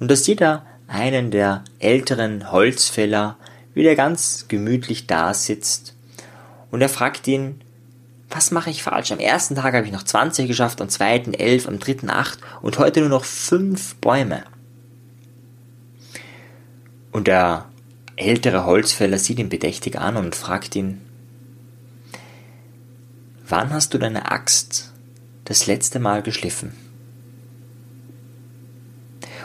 Und 0.00 0.10
da 0.10 0.16
sieht 0.16 0.40
er 0.40 0.64
einen 0.88 1.30
der 1.30 1.64
älteren 1.78 2.50
Holzfäller, 2.50 3.36
wie 3.74 3.82
der 3.82 3.94
ganz 3.94 4.46
gemütlich 4.48 5.06
da 5.06 5.32
sitzt. 5.34 5.94
Und 6.70 6.80
er 6.80 6.88
fragt 6.88 7.28
ihn, 7.28 7.60
was 8.30 8.52
mache 8.52 8.70
ich 8.70 8.82
falsch? 8.82 9.10
Am 9.12 9.18
ersten 9.18 9.56
Tag 9.56 9.74
habe 9.74 9.86
ich 9.86 9.92
noch 9.92 10.04
20 10.04 10.46
geschafft, 10.46 10.80
am 10.80 10.88
zweiten 10.88 11.34
11, 11.34 11.66
am 11.66 11.78
dritten 11.78 12.10
8 12.10 12.38
und 12.62 12.78
heute 12.78 13.00
nur 13.00 13.08
noch 13.08 13.24
5 13.24 13.96
Bäume. 13.96 14.44
Und 17.10 17.26
der 17.26 17.66
ältere 18.16 18.64
Holzfäller 18.64 19.18
sieht 19.18 19.38
ihn 19.40 19.48
bedächtig 19.48 19.98
an 19.98 20.16
und 20.16 20.36
fragt 20.36 20.76
ihn, 20.76 21.00
wann 23.48 23.70
hast 23.70 23.94
du 23.94 23.98
deine 23.98 24.30
Axt 24.30 24.92
das 25.44 25.66
letzte 25.66 25.98
Mal 25.98 26.22
geschliffen? 26.22 26.72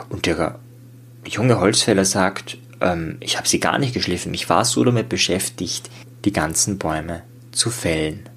Und 0.09 0.27
der 0.27 0.59
junge 1.25 1.59
Holzfäller 1.59 2.05
sagt, 2.05 2.59
ähm, 2.81 3.17
ich 3.19 3.37
habe 3.37 3.47
sie 3.47 3.59
gar 3.59 3.79
nicht 3.79 3.95
geschliffen, 3.95 4.33
ich 4.35 4.47
war 4.47 4.63
so 4.63 4.83
damit 4.83 5.09
beschäftigt, 5.09 5.89
die 6.23 6.33
ganzen 6.33 6.77
Bäume 6.77 7.23
zu 7.51 7.71
fällen. 7.71 8.29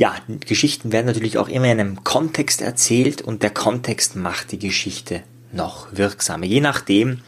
Ja, 0.00 0.16
Geschichten 0.46 0.92
werden 0.92 1.04
natürlich 1.04 1.36
auch 1.36 1.50
immer 1.50 1.66
in 1.66 1.78
einem 1.78 2.04
Kontext 2.04 2.62
erzählt 2.62 3.20
und 3.20 3.42
der 3.42 3.50
Kontext 3.50 4.16
macht 4.16 4.50
die 4.50 4.58
Geschichte 4.58 5.22
noch 5.52 5.88
wirksamer. 5.92 6.46
Je 6.46 6.62
nachdem, 6.62 7.20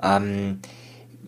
ähm, 0.00 0.60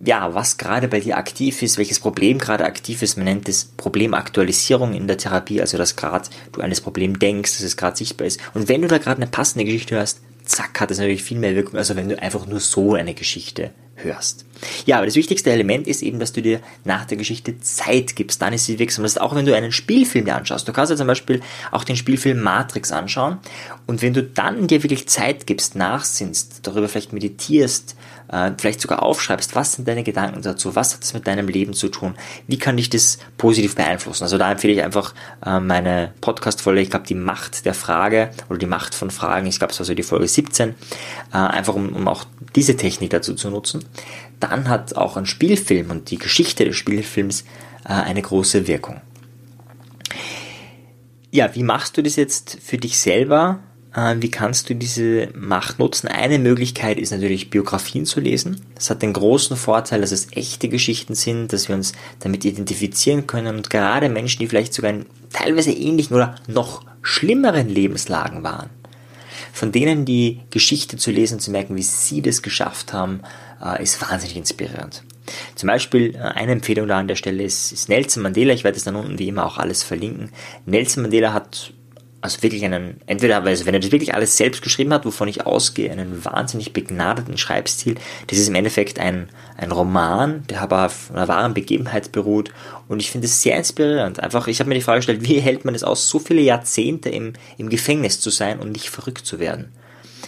ja, 0.05 0.33
was 0.33 0.59
gerade 0.59 0.87
bei 0.87 1.01
dir 1.01 1.17
aktiv 1.17 1.61
ist, 1.61 1.77
welches 1.77 1.99
Problem 1.99 2.39
gerade 2.39 2.65
aktiv 2.65 3.03
ist. 3.03 3.17
Man 3.17 3.25
nennt 3.25 3.49
es 3.49 3.65
Problemaktualisierung 3.65 4.95
in 4.95 5.09
der 5.09 5.19
Therapie, 5.19 5.61
also 5.61 5.77
dass 5.77 5.97
gerade 5.97 6.29
du 6.53 6.61
an 6.61 6.71
das 6.71 6.81
Problem 6.81 7.19
denkst, 7.19 7.51
dass 7.51 7.63
es 7.63 7.77
gerade 7.77 7.97
sichtbar 7.97 8.29
ist. 8.29 8.39
Und 8.55 8.69
wenn 8.69 8.83
du 8.83 8.87
da 8.87 8.99
gerade 8.99 9.21
eine 9.21 9.29
passende 9.29 9.65
Geschichte 9.65 9.97
hörst, 9.97 10.21
zack, 10.45 10.81
hat 10.81 10.93
es 10.93 10.99
natürlich 10.99 11.25
viel 11.25 11.39
mehr 11.39 11.57
Wirkung, 11.57 11.79
also 11.79 11.97
wenn 11.97 12.11
du 12.11 12.23
einfach 12.23 12.47
nur 12.47 12.61
so 12.61 12.95
eine 12.95 13.15
Geschichte 13.15 13.73
hörst. 14.05 14.45
Ja, 14.87 14.97
aber 14.99 15.07
das 15.07 15.17
wichtigste 15.17 15.51
Element 15.51 15.87
ist 15.87 16.03
eben, 16.03 16.19
dass 16.19 16.33
du 16.33 16.43
dir 16.43 16.61
nach 16.85 17.05
der 17.05 17.17
Geschichte 17.17 17.59
Zeit 17.61 18.15
gibst. 18.15 18.41
Dann 18.41 18.53
ist 18.53 18.67
sie 18.67 18.79
wirksam. 18.79 19.03
Das 19.03 19.13
ist 19.13 19.21
auch, 19.21 19.35
wenn 19.35 19.45
du 19.45 19.57
einen 19.57 19.73
Spielfilm 19.73 20.25
dir 20.25 20.37
anschaust. 20.37 20.69
Du 20.69 20.73
kannst 20.73 20.93
dir 20.93 20.97
zum 20.97 21.07
Beispiel 21.07 21.41
auch 21.71 21.85
den 21.85 21.97
Spielfilm 21.97 22.41
Matrix 22.41 22.93
anschauen. 22.93 23.39
Und 23.87 24.03
wenn 24.03 24.15
du 24.15 24.23
dann 24.23 24.69
dir 24.69 24.83
wirklich 24.83 25.09
Zeit 25.09 25.47
gibst, 25.47 25.75
nachsinnst, 25.75 26.61
darüber 26.63 26.89
vielleicht 26.89 27.13
meditierst, 27.13 27.97
äh, 28.33 28.51
vielleicht 28.59 28.81
sogar 28.81 29.03
aufschreibst, 29.03 29.55
was 29.55 29.75
sind 29.75 29.87
deine 29.87 30.03
Gedanken 30.03 30.43
dazu, 30.43 30.75
was 30.75 30.95
hat 30.95 31.05
es 31.05 31.15
mit 31.15 31.27
deinem 31.27 31.49
Leben 31.49 31.75
zu 31.75 31.89
tun, 31.89 32.15
wie 32.49 32.59
kann 32.59 32.77
dich 32.77 32.91
das 32.91 33.19
positiv 33.37 33.77
beeinflussen. 33.77 34.25
Also 34.25 34.39
da 34.39 34.51
empfehle 34.51 34.73
ich 34.73 34.83
einfach 34.83 35.15
äh, 35.45 35.61
meine 35.61 36.13
Podcast-Folge, 36.21 36.81
ich 36.81 36.91
glaube 36.91 37.07
die 37.07 37.15
Macht 37.15 37.65
der 37.65 37.75
Frage 37.75 38.31
oder 38.49 38.59
die 38.59 38.67
Macht 38.67 38.95
von 38.95 39.11
Fragen, 39.11 39.47
ich 39.47 39.59
glaube 39.59 39.73
es 39.73 39.79
war 39.79 39.87
so 39.87 39.95
die 39.95 40.03
Folge 40.03 40.27
17, 40.27 40.71
äh, 40.71 40.73
einfach 41.37 41.75
um, 41.75 41.91
um 41.91 42.09
auch 42.09 42.25
diese 42.57 42.77
Technik 42.77 43.11
dazu 43.11 43.35
zu 43.35 43.51
nutzen. 43.51 43.85
Dann 44.41 44.69
hat 44.69 44.97
auch 44.97 45.17
ein 45.17 45.27
Spielfilm 45.27 45.91
und 45.91 46.11
die 46.11 46.19
Geschichte 46.19 46.65
des 46.65 46.77
Spielfilms 46.77 47.45
äh, 47.85 47.93
eine 47.93 48.23
große 48.23 48.67
Wirkung. 48.67 49.01
Ja, 51.31 51.55
wie 51.55 51.63
machst 51.63 51.97
du 51.97 52.03
das 52.03 52.17
jetzt 52.17 52.59
für 52.63 52.77
dich 52.77 52.99
selber? 52.99 53.61
Äh, 53.95 54.17
wie 54.19 54.31
kannst 54.31 54.71
du 54.71 54.75
diese 54.75 55.29
Macht 55.35 55.79
nutzen? 55.79 56.09
Eine 56.09 56.39
Möglichkeit 56.39 56.99
ist 56.99 57.13
natürlich 57.13 57.51
Biografien 57.51 58.07
zu 58.07 58.21
lesen. 58.21 58.61
Das 58.75 58.91
hat 58.91 59.03
den 59.03 59.13
großen 59.13 59.57
Vorteil, 59.57 60.01
dass 60.01 60.13
es 60.13 60.29
echte 60.33 60.69
Geschichten 60.69 61.15
sind, 61.15 61.53
dass 61.53 61.69
wir 61.69 61.75
uns 61.75 61.93
damit 62.21 62.45
identifizieren 62.45 63.27
können 63.27 63.57
und 63.57 63.71
gerade 63.71 64.09
Menschen, 64.09 64.41
die 64.41 64.49
vielleicht 64.49 64.75
sogar 64.75 64.91
in 64.93 65.07
teilweise 65.33 65.73
ähnlichen 65.73 66.17
oder 66.17 66.37
noch 66.47 66.85
schlimmeren 67.03 67.69
Lebenslagen 67.69 68.43
waren, 68.43 68.71
von 69.53 69.73
denen 69.73 70.05
die 70.05 70.41
Geschichte 70.51 70.97
zu 70.97 71.11
lesen, 71.11 71.41
zu 71.41 71.51
merken, 71.51 71.77
wie 71.77 71.83
sie 71.83 72.23
das 72.23 72.43
geschafft 72.43 72.93
haben, 72.93 73.21
äh, 73.63 73.83
ist 73.83 74.01
wahnsinnig 74.01 74.37
inspirierend. 74.37 75.03
Zum 75.55 75.69
Beispiel 75.69 76.15
äh, 76.15 76.19
eine 76.19 76.53
Empfehlung 76.53 76.89
da 76.89 76.99
an 76.99 77.09
der 77.09 77.17
Stelle 77.17 77.43
ist, 77.43 77.73
ist 77.73 77.89
Nelson 77.89 78.23
Mandela. 78.23 78.53
Ich 78.53 78.65
werde 78.65 78.77
es 78.77 78.85
dann 78.85 78.97
unten 78.97 79.19
wie 79.19 79.29
immer 79.29 79.47
auch 79.47 79.59
alles 79.59 79.83
verlinken. 79.83 80.31
Nelson 80.67 81.03
Mandela 81.03 81.33
hat 81.33 81.73
also 82.23 82.41
wirklich 82.43 82.65
einen, 82.65 83.01
entweder, 83.07 83.43
also 83.43 83.67
wenn 83.67 83.75
er 83.75 83.81
das 83.81 83.91
wirklich 83.91 84.15
alles 84.15 84.37
selbst 84.37 84.63
geschrieben 84.63 84.93
hat, 84.95 85.05
wovon 85.05 85.27
ich 85.27 85.45
ausgehe, 85.45 85.91
einen 85.91 86.25
wahnsinnig 86.25 86.73
begnadeten 86.73 87.37
Schreibstil. 87.37 87.97
Das 88.29 88.39
ist 88.39 88.47
im 88.47 88.55
Endeffekt 88.55 89.01
ein, 89.01 89.29
ein 89.57 89.73
Roman, 89.73 90.45
der 90.47 90.63
aber 90.63 90.87
auf 90.87 91.11
einer 91.11 91.27
wahren 91.27 91.53
Begebenheit 91.53 92.13
beruht. 92.13 92.53
Und 92.87 93.01
ich 93.01 93.11
finde 93.11 93.27
es 93.27 93.43
sehr 93.43 93.57
inspirierend. 93.57 94.21
Einfach, 94.21 94.47
ich 94.47 94.61
habe 94.61 94.69
mir 94.69 94.77
die 94.77 94.83
Frage 94.83 95.01
gestellt, 95.01 95.29
wie 95.29 95.41
hält 95.41 95.65
man 95.65 95.75
es 95.75 95.83
aus, 95.83 96.09
so 96.09 96.21
viele 96.21 96.41
Jahrzehnte 96.41 97.09
im, 97.09 97.33
im 97.59 97.69
Gefängnis 97.69 98.21
zu 98.21 98.31
sein 98.31 98.61
und 98.61 98.71
nicht 98.71 98.89
verrückt 98.89 99.27
zu 99.27 99.41
werden? 99.41 99.73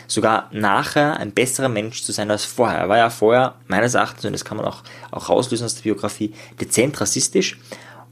Sogar 0.08 0.50
nachher 0.52 1.18
ein 1.18 1.30
besserer 1.30 1.68
Mensch 1.68 2.02
zu 2.02 2.10
sein 2.10 2.28
als 2.28 2.44
vorher. 2.44 2.80
Er 2.80 2.88
war 2.88 2.98
ja 2.98 3.08
vorher, 3.08 3.54
meines 3.68 3.94
Erachtens, 3.94 4.24
und 4.24 4.32
das 4.32 4.44
kann 4.44 4.56
man 4.56 4.66
auch, 4.66 4.82
auch 5.12 5.28
rauslösen 5.28 5.64
aus 5.64 5.76
der 5.76 5.82
Biografie, 5.84 6.34
dezent 6.60 7.00
rassistisch. 7.00 7.56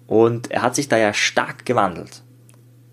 Und 0.06 0.52
er 0.52 0.62
hat 0.62 0.76
sich 0.76 0.88
da 0.88 0.96
ja 0.96 1.12
stark 1.12 1.66
gewandelt 1.66 2.22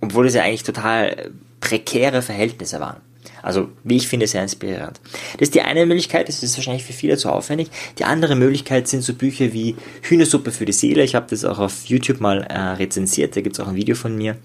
obwohl 0.01 0.27
es 0.27 0.33
ja 0.33 0.43
eigentlich 0.43 0.63
total 0.63 1.31
prekäre 1.59 2.21
Verhältnisse 2.21 2.79
waren. 2.79 3.01
Also, 3.41 3.69
wie 3.83 3.97
ich 3.97 4.07
finde, 4.07 4.27
sehr 4.27 4.41
inspirierend. 4.41 4.99
Das 5.33 5.47
ist 5.47 5.55
die 5.55 5.61
eine 5.61 5.85
Möglichkeit, 5.85 6.27
das 6.27 6.43
ist 6.43 6.57
wahrscheinlich 6.57 6.83
für 6.83 6.93
viele 6.93 7.17
zu 7.17 7.29
aufwendig. 7.29 7.69
Die 7.97 8.03
andere 8.03 8.35
Möglichkeit 8.35 8.87
sind 8.87 9.01
so 9.01 9.13
Bücher 9.13 9.53
wie 9.53 9.75
Hühnersuppe 10.01 10.51
für 10.51 10.65
die 10.65 10.73
Seele. 10.73 11.03
Ich 11.03 11.15
habe 11.15 11.27
das 11.29 11.45
auch 11.45 11.59
auf 11.59 11.85
YouTube 11.85 12.19
mal 12.19 12.43
äh, 12.43 12.59
rezensiert, 12.59 13.35
da 13.35 13.41
gibt 13.41 13.57
es 13.57 13.59
auch 13.59 13.69
ein 13.69 13.75
Video 13.75 13.95
von 13.95 14.15
mir. 14.17 14.35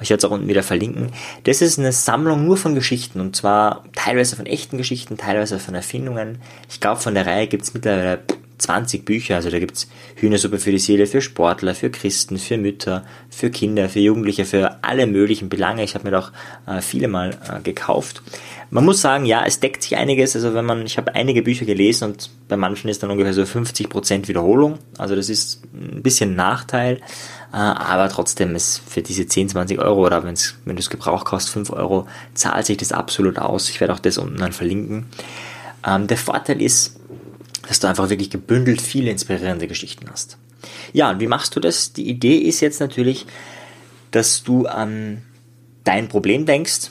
Ich 0.00 0.10
werde 0.10 0.18
es 0.18 0.24
auch 0.24 0.30
unten 0.30 0.48
wieder 0.48 0.62
verlinken. 0.62 1.10
Das 1.44 1.62
ist 1.62 1.78
eine 1.78 1.92
Sammlung 1.92 2.44
nur 2.44 2.56
von 2.56 2.74
Geschichten 2.74 3.20
und 3.20 3.34
zwar 3.34 3.84
teilweise 3.94 4.36
von 4.36 4.46
echten 4.46 4.78
Geschichten, 4.78 5.16
teilweise 5.16 5.58
von 5.58 5.74
Erfindungen. 5.74 6.38
Ich 6.70 6.80
glaube, 6.80 7.00
von 7.00 7.14
der 7.14 7.26
Reihe 7.26 7.46
gibt 7.46 7.64
es 7.64 7.74
mittlerweile 7.74 8.20
20 8.58 9.04
Bücher. 9.04 9.36
Also 9.36 9.50
da 9.50 9.58
gibt's 9.58 9.88
Hühnersuppe 10.16 10.58
für 10.58 10.70
die 10.70 10.78
Seele, 10.78 11.06
für 11.06 11.20
Sportler, 11.20 11.74
für 11.74 11.90
Christen, 11.90 12.38
für 12.38 12.56
Mütter, 12.56 13.04
für 13.30 13.50
Kinder, 13.50 13.88
für 13.88 14.00
Jugendliche, 14.00 14.44
für 14.44 14.82
alle 14.82 15.06
möglichen 15.06 15.48
Belange. 15.48 15.82
Ich 15.82 15.94
habe 15.94 16.04
mir 16.04 16.12
doch 16.12 16.32
äh, 16.66 16.80
viele 16.80 17.08
mal 17.08 17.30
äh, 17.48 17.60
gekauft. 17.62 18.22
Man 18.70 18.84
muss 18.84 19.00
sagen, 19.00 19.24
ja, 19.24 19.44
es 19.44 19.60
deckt 19.60 19.82
sich 19.82 19.96
einiges. 19.96 20.34
Also 20.34 20.54
wenn 20.54 20.64
man, 20.64 20.86
ich 20.86 20.96
habe 20.96 21.14
einige 21.14 21.42
Bücher 21.42 21.64
gelesen 21.66 22.04
und 22.04 22.30
bei 22.48 22.56
manchen 22.56 22.88
ist 22.88 23.02
dann 23.02 23.10
ungefähr 23.10 23.34
so 23.34 23.42
50% 23.42 24.28
Wiederholung. 24.28 24.78
Also 24.98 25.14
das 25.16 25.28
ist 25.28 25.62
ein 25.74 26.02
bisschen 26.02 26.34
Nachteil. 26.34 27.00
Äh, 27.52 27.56
aber 27.56 28.08
trotzdem 28.08 28.56
ist 28.56 28.82
für 28.86 29.02
diese 29.02 29.26
10, 29.26 29.50
20 29.50 29.78
Euro 29.78 30.04
oder 30.04 30.24
wenn's, 30.24 30.56
wenn 30.64 30.74
du 30.74 30.80
es 30.80 30.90
Gebrauch 30.90 31.24
kostet 31.24 31.52
5 31.52 31.70
Euro, 31.70 32.06
zahlt 32.34 32.66
sich 32.66 32.76
das 32.76 32.90
absolut 32.92 33.38
aus. 33.38 33.68
Ich 33.68 33.80
werde 33.80 33.94
auch 33.94 34.00
das 34.00 34.18
unten 34.18 34.38
dann 34.38 34.52
verlinken. 34.52 35.06
Ähm, 35.86 36.06
der 36.06 36.16
Vorteil 36.16 36.60
ist, 36.60 36.96
dass 37.68 37.80
du 37.80 37.86
einfach 37.86 38.10
wirklich 38.10 38.30
gebündelt 38.30 38.80
viele 38.82 39.10
inspirierende 39.10 39.68
Geschichten 39.68 40.06
hast. 40.10 40.38
Ja, 40.92 41.10
und 41.10 41.20
wie 41.20 41.26
machst 41.26 41.54
du 41.56 41.60
das? 41.60 41.92
Die 41.92 42.08
Idee 42.08 42.38
ist 42.38 42.60
jetzt 42.60 42.80
natürlich, 42.80 43.26
dass 44.10 44.42
du 44.42 44.66
an 44.66 45.22
dein 45.84 46.08
Problem 46.08 46.46
denkst, 46.46 46.90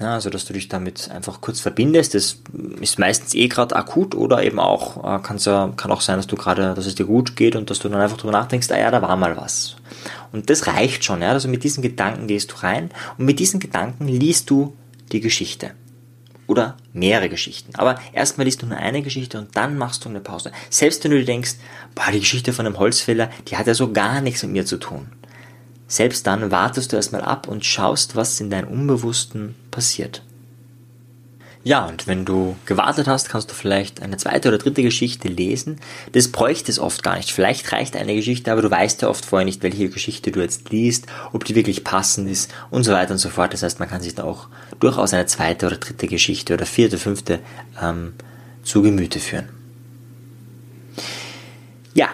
ja, 0.00 0.14
also 0.14 0.28
dass 0.28 0.44
du 0.44 0.52
dich 0.52 0.68
damit 0.68 1.10
einfach 1.10 1.40
kurz 1.40 1.60
verbindest. 1.60 2.14
Das 2.14 2.38
ist 2.80 2.98
meistens 2.98 3.34
eh 3.34 3.46
gerade 3.46 3.76
akut 3.76 4.14
oder 4.14 4.42
eben 4.42 4.58
auch 4.58 4.96
äh, 5.04 5.22
kann's 5.22 5.44
ja, 5.44 5.72
kann 5.76 5.92
auch 5.92 6.00
sein, 6.00 6.16
dass 6.16 6.26
du 6.26 6.36
gerade, 6.36 6.74
dass 6.74 6.86
es 6.86 6.96
dir 6.96 7.06
gut 7.06 7.36
geht 7.36 7.54
und 7.54 7.70
dass 7.70 7.78
du 7.78 7.88
dann 7.88 8.00
einfach 8.00 8.16
drüber 8.16 8.32
nachdenkst, 8.32 8.70
ah 8.72 8.78
ja, 8.78 8.90
da 8.90 9.02
war 9.02 9.16
mal 9.16 9.36
was. 9.36 9.76
Und 10.32 10.50
das 10.50 10.66
reicht 10.66 11.04
schon, 11.04 11.22
ja. 11.22 11.30
Also 11.30 11.48
mit 11.48 11.62
diesen 11.62 11.80
Gedanken 11.82 12.26
gehst 12.26 12.52
du 12.52 12.56
rein 12.56 12.90
und 13.18 13.24
mit 13.24 13.38
diesen 13.38 13.60
Gedanken 13.60 14.08
liest 14.08 14.50
du 14.50 14.76
die 15.12 15.20
Geschichte 15.20 15.70
oder 16.46 16.76
mehrere 16.92 17.28
Geschichten. 17.28 17.74
Aber 17.74 17.98
erstmal 18.12 18.44
liest 18.44 18.62
du 18.62 18.66
nur 18.66 18.78
eine 18.78 19.02
Geschichte 19.02 19.38
und 19.38 19.56
dann 19.56 19.78
machst 19.78 20.04
du 20.04 20.08
eine 20.08 20.20
Pause. 20.20 20.52
Selbst 20.70 21.04
wenn 21.04 21.10
du 21.10 21.18
dir 21.18 21.24
denkst, 21.24 21.54
boah, 21.94 22.10
die 22.12 22.20
Geschichte 22.20 22.52
von 22.52 22.66
einem 22.66 22.78
Holzfäller, 22.78 23.30
die 23.48 23.56
hat 23.56 23.66
ja 23.66 23.74
so 23.74 23.92
gar 23.92 24.20
nichts 24.20 24.42
mit 24.42 24.52
mir 24.52 24.66
zu 24.66 24.76
tun. 24.76 25.08
Selbst 25.86 26.26
dann 26.26 26.50
wartest 26.50 26.92
du 26.92 26.96
erstmal 26.96 27.22
ab 27.22 27.46
und 27.46 27.64
schaust, 27.64 28.16
was 28.16 28.40
in 28.40 28.50
deinem 28.50 28.68
Unbewussten 28.68 29.54
passiert. 29.70 30.22
Ja, 31.64 31.86
und 31.86 32.06
wenn 32.06 32.26
du 32.26 32.56
gewartet 32.66 33.08
hast, 33.08 33.30
kannst 33.30 33.50
du 33.50 33.54
vielleicht 33.54 34.02
eine 34.02 34.18
zweite 34.18 34.48
oder 34.48 34.58
dritte 34.58 34.82
Geschichte 34.82 35.28
lesen. 35.28 35.80
Das 36.12 36.28
bräuchte 36.28 36.70
es 36.70 36.78
oft 36.78 37.02
gar 37.02 37.16
nicht. 37.16 37.32
Vielleicht 37.32 37.72
reicht 37.72 37.96
eine 37.96 38.14
Geschichte, 38.14 38.52
aber 38.52 38.60
du 38.60 38.70
weißt 38.70 39.00
ja 39.00 39.08
oft 39.08 39.24
vorher 39.24 39.46
nicht, 39.46 39.62
welche 39.62 39.88
Geschichte 39.88 40.30
du 40.30 40.40
jetzt 40.40 40.68
liest, 40.70 41.06
ob 41.32 41.46
die 41.46 41.54
wirklich 41.54 41.82
passend 41.82 42.28
ist 42.28 42.52
und 42.70 42.84
so 42.84 42.92
weiter 42.92 43.12
und 43.12 43.18
so 43.18 43.30
fort. 43.30 43.54
Das 43.54 43.62
heißt, 43.62 43.80
man 43.80 43.88
kann 43.88 44.02
sich 44.02 44.14
da 44.14 44.24
auch 44.24 44.48
durchaus 44.78 45.14
eine 45.14 45.24
zweite 45.24 45.66
oder 45.66 45.78
dritte 45.78 46.06
Geschichte 46.06 46.52
oder 46.52 46.66
vierte, 46.66 46.98
fünfte 46.98 47.40
ähm, 47.82 48.12
zu 48.62 48.82
Gemüte 48.82 49.18
führen. 49.18 49.48
Ja, 51.94 52.10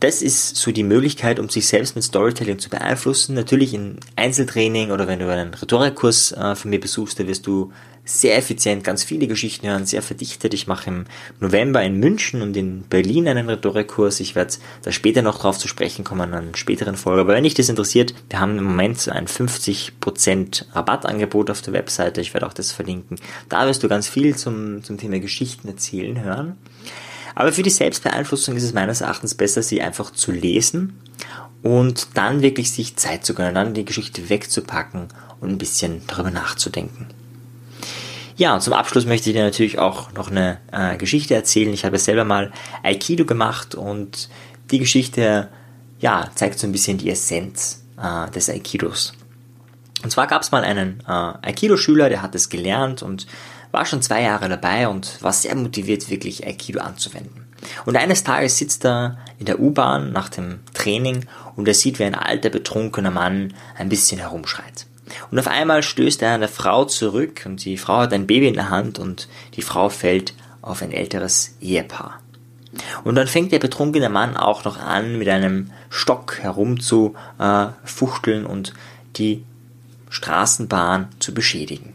das 0.00 0.22
ist 0.22 0.56
so 0.56 0.72
die 0.72 0.82
Möglichkeit, 0.82 1.38
um 1.38 1.48
sich 1.48 1.66
selbst 1.66 1.94
mit 1.94 2.04
Storytelling 2.04 2.58
zu 2.58 2.68
beeinflussen. 2.68 3.34
Natürlich 3.34 3.74
in 3.74 3.98
Einzeltraining 4.16 4.90
oder 4.90 5.06
wenn 5.06 5.18
du 5.18 5.30
einen 5.30 5.54
Rhetorikkurs 5.54 6.32
äh, 6.32 6.54
von 6.54 6.70
mir 6.70 6.80
besuchst, 6.80 7.18
da 7.18 7.26
wirst 7.26 7.46
du 7.46 7.72
sehr 8.04 8.36
effizient 8.36 8.84
ganz 8.84 9.02
viele 9.02 9.26
Geschichten 9.26 9.66
hören, 9.66 9.86
sehr 9.86 10.02
verdichtet. 10.02 10.52
Ich 10.52 10.66
mache 10.66 10.90
im 10.90 11.04
November 11.40 11.82
in 11.82 11.98
München 11.98 12.42
und 12.42 12.56
in 12.56 12.82
Berlin 12.82 13.28
einen 13.28 13.48
Rhetorikkurs. 13.48 14.20
Ich 14.20 14.34
werde 14.34 14.54
da 14.82 14.92
später 14.92 15.22
noch 15.22 15.38
drauf 15.38 15.58
zu 15.58 15.68
sprechen 15.68 16.04
kommen 16.04 16.20
an 16.20 16.34
einer 16.34 16.56
späteren 16.56 16.96
Folge. 16.96 17.22
Aber 17.22 17.32
wenn 17.32 17.44
dich 17.44 17.54
das 17.54 17.70
interessiert, 17.70 18.14
wir 18.28 18.40
haben 18.40 18.58
im 18.58 18.64
Moment 18.64 19.08
ein 19.08 19.26
50% 19.26 20.74
Rabattangebot 20.74 21.50
auf 21.50 21.62
der 21.62 21.72
Webseite. 21.72 22.20
Ich 22.20 22.34
werde 22.34 22.46
auch 22.46 22.52
das 22.52 22.72
verlinken. 22.72 23.18
Da 23.48 23.66
wirst 23.66 23.82
du 23.82 23.88
ganz 23.88 24.06
viel 24.06 24.36
zum, 24.36 24.84
zum 24.84 24.98
Thema 24.98 25.18
Geschichten 25.18 25.68
erzählen 25.68 26.22
hören. 26.22 26.58
Aber 27.34 27.52
für 27.52 27.62
die 27.62 27.70
Selbstbeeinflussung 27.70 28.56
ist 28.56 28.62
es 28.62 28.74
meines 28.74 29.00
Erachtens 29.00 29.34
besser, 29.34 29.62
sie 29.62 29.82
einfach 29.82 30.10
zu 30.10 30.30
lesen 30.30 30.98
und 31.62 32.08
dann 32.14 32.42
wirklich 32.42 32.70
sich 32.72 32.96
Zeit 32.96 33.24
zu 33.24 33.34
gönnen, 33.34 33.54
dann 33.54 33.74
die 33.74 33.84
Geschichte 33.84 34.28
wegzupacken 34.28 35.08
und 35.40 35.50
ein 35.50 35.58
bisschen 35.58 36.02
darüber 36.06 36.30
nachzudenken. 36.30 37.08
Ja, 38.36 38.54
und 38.54 38.62
zum 38.62 38.72
Abschluss 38.72 39.06
möchte 39.06 39.30
ich 39.30 39.36
dir 39.36 39.44
natürlich 39.44 39.78
auch 39.78 40.12
noch 40.12 40.30
eine 40.30 40.58
äh, 40.72 40.96
Geschichte 40.96 41.34
erzählen. 41.34 41.72
Ich 41.72 41.84
habe 41.84 41.98
selber 41.98 42.24
mal 42.24 42.52
Aikido 42.82 43.24
gemacht 43.24 43.74
und 43.74 44.28
die 44.70 44.80
Geschichte, 44.80 45.48
ja, 46.00 46.30
zeigt 46.34 46.58
so 46.58 46.66
ein 46.66 46.72
bisschen 46.72 46.98
die 46.98 47.10
Essenz 47.10 47.84
äh, 47.96 48.30
des 48.30 48.50
Aikidos. 48.50 49.12
Und 50.02 50.10
zwar 50.10 50.26
gab 50.26 50.42
es 50.42 50.50
mal 50.50 50.64
einen 50.64 51.00
äh, 51.06 51.10
Aikido-Schüler, 51.10 52.08
der 52.08 52.22
hat 52.22 52.34
es 52.34 52.48
gelernt 52.48 53.02
und 53.02 53.26
war 53.74 53.84
schon 53.84 54.00
zwei 54.00 54.22
Jahre 54.22 54.48
dabei 54.48 54.88
und 54.88 55.22
war 55.22 55.32
sehr 55.32 55.54
motiviert, 55.54 56.08
wirklich 56.08 56.46
Aikido 56.46 56.80
anzuwenden. 56.80 57.44
Und 57.84 57.96
eines 57.96 58.24
Tages 58.24 58.56
sitzt 58.56 58.84
er 58.84 59.18
in 59.38 59.46
der 59.46 59.60
U-Bahn 59.60 60.12
nach 60.12 60.28
dem 60.28 60.60
Training 60.72 61.26
und 61.56 61.68
er 61.68 61.74
sieht, 61.74 61.98
wie 61.98 62.04
ein 62.04 62.14
alter, 62.14 62.50
betrunkener 62.50 63.10
Mann 63.10 63.54
ein 63.76 63.88
bisschen 63.88 64.18
herumschreit. 64.18 64.86
Und 65.30 65.38
auf 65.38 65.48
einmal 65.48 65.82
stößt 65.82 66.22
er 66.22 66.34
eine 66.34 66.48
Frau 66.48 66.84
zurück 66.84 67.42
und 67.44 67.64
die 67.64 67.76
Frau 67.76 67.98
hat 67.98 68.12
ein 68.12 68.26
Baby 68.26 68.48
in 68.48 68.54
der 68.54 68.70
Hand 68.70 68.98
und 68.98 69.28
die 69.54 69.62
Frau 69.62 69.88
fällt 69.88 70.34
auf 70.62 70.82
ein 70.82 70.92
älteres 70.92 71.56
Ehepaar. 71.60 72.20
Und 73.04 73.14
dann 73.14 73.26
fängt 73.26 73.52
der 73.52 73.58
betrunkene 73.58 74.08
Mann 74.08 74.36
auch 74.36 74.64
noch 74.64 74.78
an, 74.78 75.18
mit 75.18 75.28
einem 75.28 75.70
Stock 75.90 76.38
herum 76.40 76.80
zu 76.80 77.14
äh, 77.38 77.66
und 78.44 78.72
die 79.16 79.44
Straßenbahn 80.10 81.08
zu 81.18 81.34
beschädigen. 81.34 81.92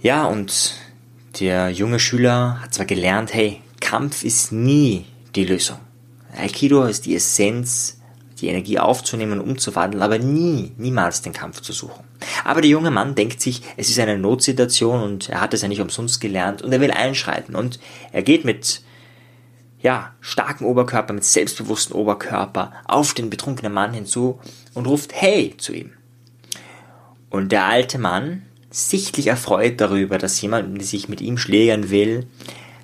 Ja, 0.00 0.26
und 0.26 0.74
der 1.40 1.70
junge 1.70 1.98
Schüler 1.98 2.60
hat 2.62 2.72
zwar 2.72 2.86
gelernt, 2.86 3.34
hey, 3.34 3.60
Kampf 3.80 4.22
ist 4.22 4.52
nie 4.52 5.06
die 5.34 5.44
Lösung. 5.44 5.78
Aikido 6.36 6.84
ist 6.84 7.06
die 7.06 7.16
Essenz 7.16 8.00
die 8.40 8.46
Energie 8.46 8.78
aufzunehmen 8.78 9.40
und 9.40 9.50
umzuwandeln, 9.50 10.02
aber 10.02 10.18
nie, 10.18 10.72
niemals 10.76 11.22
den 11.22 11.32
Kampf 11.32 11.60
zu 11.60 11.72
suchen. 11.72 12.04
Aber 12.44 12.60
der 12.60 12.70
junge 12.70 12.92
Mann 12.92 13.16
denkt 13.16 13.40
sich, 13.40 13.62
es 13.76 13.88
ist 13.88 13.98
eine 13.98 14.16
Notsituation 14.16 15.02
und 15.02 15.28
er 15.28 15.40
hat 15.40 15.54
es 15.54 15.62
ja 15.62 15.68
nicht 15.68 15.80
umsonst 15.80 16.20
gelernt 16.20 16.62
und 16.62 16.72
er 16.72 16.80
will 16.80 16.92
einschreiten 16.92 17.56
und 17.56 17.80
er 18.12 18.22
geht 18.22 18.44
mit 18.44 18.82
ja, 19.80 20.14
starken 20.20 20.64
Oberkörper, 20.64 21.12
mit 21.12 21.24
selbstbewusstem 21.24 21.96
Oberkörper 21.96 22.72
auf 22.84 23.14
den 23.14 23.30
betrunkenen 23.30 23.72
Mann 23.72 23.92
hinzu 23.92 24.40
und 24.74 24.86
ruft 24.86 25.12
Hey 25.12 25.56
zu 25.56 25.72
ihm. 25.72 25.92
Und 27.30 27.52
der 27.52 27.64
alte 27.64 27.98
Mann, 27.98 28.42
sichtlich 28.70 29.28
erfreut 29.28 29.80
darüber, 29.80 30.18
dass 30.18 30.40
jemand 30.40 30.82
sich 30.84 31.08
mit 31.08 31.20
ihm 31.20 31.38
schlägern 31.38 31.90
will, 31.90 32.26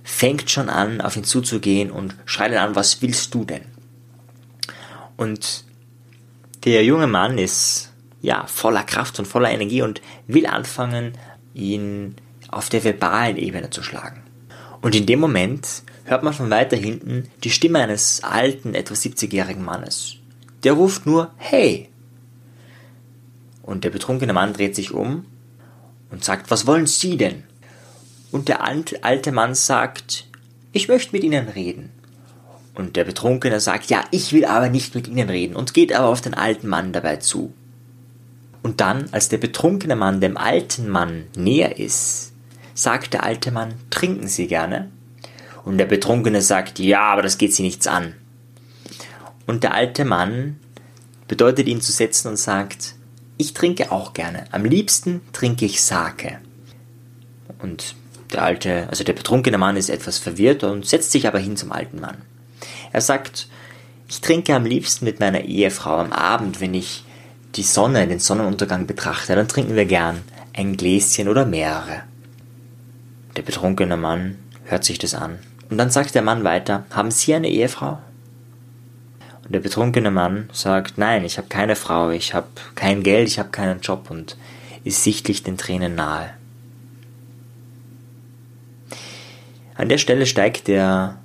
fängt 0.02 0.50
schon 0.50 0.68
an, 0.68 1.00
auf 1.00 1.16
ihn 1.16 1.24
zuzugehen 1.24 1.90
und 1.90 2.14
schreit 2.24 2.52
ihn 2.52 2.58
an, 2.58 2.74
was 2.74 3.02
willst 3.02 3.34
du 3.34 3.44
denn? 3.44 3.64
Und 5.16 5.64
der 6.64 6.84
junge 6.84 7.06
Mann 7.06 7.38
ist 7.38 7.92
ja 8.22 8.46
voller 8.46 8.82
Kraft 8.82 9.18
und 9.18 9.26
voller 9.26 9.50
Energie 9.50 9.82
und 9.82 10.00
will 10.26 10.46
anfangen, 10.46 11.12
ihn 11.52 12.16
auf 12.48 12.68
der 12.68 12.84
verbalen 12.84 13.36
Ebene 13.36 13.70
zu 13.70 13.82
schlagen. 13.82 14.22
Und 14.80 14.94
in 14.94 15.06
dem 15.06 15.20
Moment 15.20 15.82
hört 16.04 16.22
man 16.22 16.34
von 16.34 16.50
weiter 16.50 16.76
hinten 16.76 17.28
die 17.42 17.50
Stimme 17.50 17.80
eines 17.80 18.22
alten, 18.22 18.74
etwa 18.74 18.94
70-jährigen 18.94 19.64
Mannes. 19.64 20.16
Der 20.62 20.72
ruft 20.72 21.06
nur 21.06 21.30
Hey! 21.36 21.88
Und 23.62 23.84
der 23.84 23.90
betrunkene 23.90 24.32
Mann 24.32 24.52
dreht 24.52 24.74
sich 24.74 24.92
um 24.92 25.24
und 26.14 26.22
sagt, 26.22 26.48
was 26.52 26.64
wollen 26.64 26.86
Sie 26.86 27.16
denn? 27.16 27.42
Und 28.30 28.48
der 28.48 28.62
alte 28.62 29.32
Mann 29.32 29.56
sagt, 29.56 30.28
ich 30.72 30.86
möchte 30.86 31.10
mit 31.10 31.24
Ihnen 31.24 31.48
reden. 31.48 31.90
Und 32.72 32.94
der 32.94 33.02
Betrunkene 33.02 33.58
sagt, 33.58 33.90
ja, 33.90 34.04
ich 34.12 34.32
will 34.32 34.44
aber 34.44 34.68
nicht 34.68 34.94
mit 34.94 35.08
Ihnen 35.08 35.28
reden 35.28 35.56
und 35.56 35.74
geht 35.74 35.92
aber 35.92 36.06
auf 36.06 36.20
den 36.20 36.34
alten 36.34 36.68
Mann 36.68 36.92
dabei 36.92 37.16
zu. 37.16 37.52
Und 38.62 38.80
dann, 38.80 39.08
als 39.10 39.28
der 39.28 39.38
betrunkene 39.38 39.96
Mann 39.96 40.20
dem 40.20 40.36
alten 40.36 40.88
Mann 40.88 41.24
näher 41.36 41.80
ist, 41.80 42.32
sagt 42.74 43.12
der 43.12 43.24
alte 43.24 43.50
Mann, 43.50 43.74
trinken 43.90 44.28
Sie 44.28 44.46
gerne? 44.46 44.90
Und 45.64 45.78
der 45.78 45.86
Betrunkene 45.86 46.42
sagt, 46.42 46.78
ja, 46.78 47.02
aber 47.02 47.22
das 47.22 47.38
geht 47.38 47.52
Sie 47.54 47.62
nichts 47.62 47.88
an. 47.88 48.14
Und 49.46 49.64
der 49.64 49.74
alte 49.74 50.04
Mann 50.04 50.60
bedeutet 51.26 51.66
ihn 51.66 51.80
zu 51.80 51.90
setzen 51.90 52.28
und 52.28 52.36
sagt, 52.36 52.94
ich 53.36 53.54
trinke 53.54 53.92
auch 53.92 54.12
gerne. 54.12 54.44
Am 54.52 54.64
liebsten 54.64 55.20
trinke 55.32 55.64
ich 55.64 55.82
Sake. 55.82 56.38
Und 57.60 57.94
der 58.32 58.42
alte, 58.42 58.88
also 58.88 59.04
der 59.04 59.12
betrunkene 59.12 59.58
Mann 59.58 59.76
ist 59.76 59.90
etwas 59.90 60.18
verwirrt 60.18 60.64
und 60.64 60.86
setzt 60.86 61.12
sich 61.12 61.26
aber 61.26 61.38
hin 61.38 61.56
zum 61.56 61.72
alten 61.72 62.00
Mann. 62.00 62.18
Er 62.92 63.00
sagt, 63.00 63.48
ich 64.08 64.20
trinke 64.20 64.54
am 64.54 64.66
liebsten 64.66 65.04
mit 65.04 65.20
meiner 65.20 65.42
Ehefrau 65.42 65.96
am 65.98 66.12
Abend, 66.12 66.60
wenn 66.60 66.74
ich 66.74 67.04
die 67.54 67.62
Sonne, 67.62 68.06
den 68.06 68.18
Sonnenuntergang 68.18 68.86
betrachte, 68.86 69.34
dann 69.34 69.48
trinken 69.48 69.76
wir 69.76 69.84
gern 69.84 70.22
ein 70.52 70.76
Gläschen 70.76 71.28
oder 71.28 71.46
mehrere. 71.46 72.02
Der 73.36 73.42
betrunkene 73.42 73.96
Mann 73.96 74.38
hört 74.64 74.84
sich 74.84 74.98
das 74.98 75.14
an. 75.14 75.38
Und 75.70 75.78
dann 75.78 75.90
sagt 75.90 76.14
der 76.14 76.22
Mann 76.22 76.44
weiter, 76.44 76.84
haben 76.90 77.10
Sie 77.10 77.34
eine 77.34 77.48
Ehefrau? 77.48 77.98
Und 79.44 79.52
der 79.54 79.60
betrunkene 79.60 80.10
Mann 80.10 80.48
sagt, 80.52 80.96
nein, 80.96 81.24
ich 81.24 81.36
habe 81.36 81.48
keine 81.48 81.76
Frau, 81.76 82.10
ich 82.10 82.34
habe 82.34 82.48
kein 82.74 83.02
Geld, 83.02 83.28
ich 83.28 83.38
habe 83.38 83.50
keinen 83.50 83.80
Job 83.80 84.10
und 84.10 84.36
ist 84.84 85.04
sichtlich 85.04 85.42
den 85.42 85.58
Tränen 85.58 85.94
nahe. 85.94 86.30
An 89.74 89.88
der 89.88 89.98
Stelle 89.98 90.26
steigt 90.26 90.68
der 90.68 91.18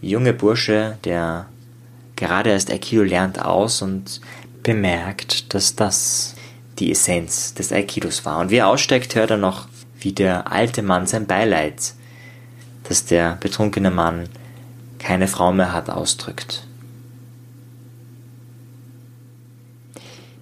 junge 0.00 0.32
Bursche, 0.32 0.98
der 1.04 1.46
gerade 2.16 2.50
erst 2.50 2.70
Aikido 2.70 3.02
lernt, 3.02 3.40
aus 3.44 3.82
und 3.82 4.20
bemerkt, 4.62 5.54
dass 5.54 5.76
das 5.76 6.34
die 6.78 6.90
Essenz 6.90 7.54
des 7.54 7.72
Aikidos 7.72 8.24
war. 8.24 8.38
Und 8.38 8.50
wie 8.50 8.56
er 8.56 8.68
aussteigt, 8.68 9.14
hört 9.14 9.30
er 9.30 9.36
noch, 9.36 9.68
wie 10.00 10.12
der 10.12 10.50
alte 10.50 10.82
Mann 10.82 11.06
sein 11.06 11.26
Beileid, 11.26 11.94
dass 12.88 13.04
der 13.04 13.36
betrunkene 13.40 13.90
Mann 13.90 14.28
keine 14.98 15.28
Frau 15.28 15.52
mehr 15.52 15.72
hat, 15.72 15.90
ausdrückt. 15.90 16.65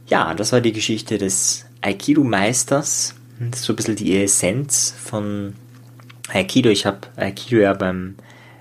Ja, 0.06 0.34
das 0.34 0.52
war 0.52 0.60
die 0.60 0.72
Geschichte 0.72 1.18
des 1.18 1.64
Aikido-Meisters. 1.80 3.14
So 3.54 3.72
ein 3.72 3.76
bisschen 3.76 3.96
die 3.96 4.22
Essenz 4.22 4.94
von 4.96 5.54
Aikido. 6.32 6.70
Ich 6.70 6.86
habe 6.86 6.98
Aikido 7.16 7.60
ja 7.60 7.72
beim 7.74 8.16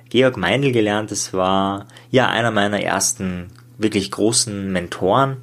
Georg 0.09 0.37
Meindl 0.37 0.71
gelernt. 0.71 1.11
Das 1.11 1.33
war 1.33 1.87
ja 2.11 2.29
einer 2.29 2.51
meiner 2.51 2.81
ersten 2.81 3.51
wirklich 3.77 4.11
großen 4.11 4.71
Mentoren. 4.71 5.37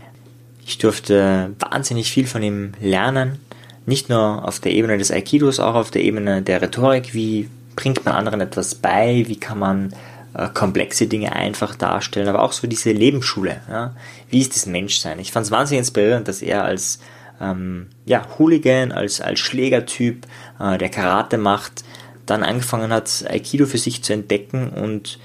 Ich 0.64 0.78
durfte 0.78 1.54
wahnsinnig 1.58 2.10
viel 2.10 2.26
von 2.26 2.42
ihm 2.42 2.72
lernen. 2.80 3.38
Nicht 3.86 4.08
nur 4.08 4.46
auf 4.46 4.60
der 4.60 4.72
Ebene 4.72 4.98
des 4.98 5.10
Aikidos, 5.10 5.58
auch 5.58 5.74
auf 5.74 5.90
der 5.90 6.02
Ebene 6.02 6.42
der 6.42 6.62
Rhetorik. 6.62 7.14
Wie 7.14 7.48
bringt 7.76 8.04
man 8.04 8.14
anderen 8.14 8.40
etwas 8.40 8.74
bei? 8.74 9.24
Wie 9.26 9.38
kann 9.38 9.58
man 9.58 9.92
äh, 10.34 10.48
komplexe 10.48 11.06
Dinge 11.06 11.32
einfach 11.32 11.74
darstellen? 11.74 12.28
Aber 12.28 12.42
auch 12.42 12.52
so 12.52 12.66
diese 12.66 12.92
Lebensschule. 12.92 13.60
Ja? 13.68 13.94
Wie 14.28 14.40
ist 14.40 14.54
das 14.54 14.66
Menschsein? 14.66 15.18
Ich 15.18 15.32
fand 15.32 15.46
es 15.46 15.52
wahnsinnig 15.52 15.80
inspirierend, 15.80 16.28
dass 16.28 16.42
er 16.42 16.64
als 16.64 17.00
ähm, 17.40 17.86
ja, 18.04 18.26
Hooligan, 18.38 18.92
als, 18.92 19.20
als 19.20 19.40
Schlägertyp, 19.40 20.26
äh, 20.58 20.78
der 20.78 20.90
Karate 20.90 21.38
macht, 21.38 21.84
dann 22.26 22.42
angefangen 22.42 22.92
hat, 22.92 23.24
Aikido 23.28 23.66
für 23.66 23.78
sich 23.78 24.02
zu 24.02 24.12
entdecken 24.12 24.68
und 24.68 25.18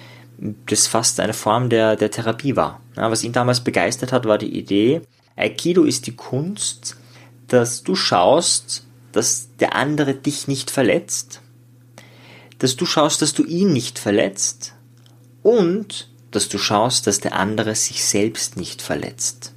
das 0.68 0.88
fast 0.88 1.20
eine 1.20 1.34
Form 1.34 1.70
der, 1.70 1.96
der 1.96 2.12
Therapie 2.12 2.56
war. 2.56 2.82
Ja, 2.96 3.12
was 3.12 3.24
ihn 3.24 3.34
damals 3.34 3.62
begeistert 3.62 4.12
hat, 4.12 4.26
war 4.26 4.38
die 4.38 4.58
Idee, 4.58 5.02
Aikido 5.36 5.84
ist 5.84 6.08
die 6.08 6.16
Kunst, 6.16 6.98
dass 7.48 7.84
du 7.84 7.96
schaust, 7.96 8.86
dass 9.12 9.50
der 9.60 9.76
andere 9.76 10.14
dich 10.14 10.48
nicht 10.48 10.72
verletzt, 10.72 11.42
dass 12.60 12.76
du 12.76 12.86
schaust, 12.86 13.22
dass 13.22 13.34
du 13.34 13.44
ihn 13.44 13.74
nicht 13.74 14.00
verletzt 14.00 14.75
und 15.46 16.08
dass 16.32 16.50
du 16.50 16.58
schaust, 16.58 17.06
dass 17.06 17.20
der 17.20 17.36
andere 17.36 17.76
sich 17.76 18.04
selbst 18.04 18.58
nicht 18.58 18.82
verletzt. 18.82 19.54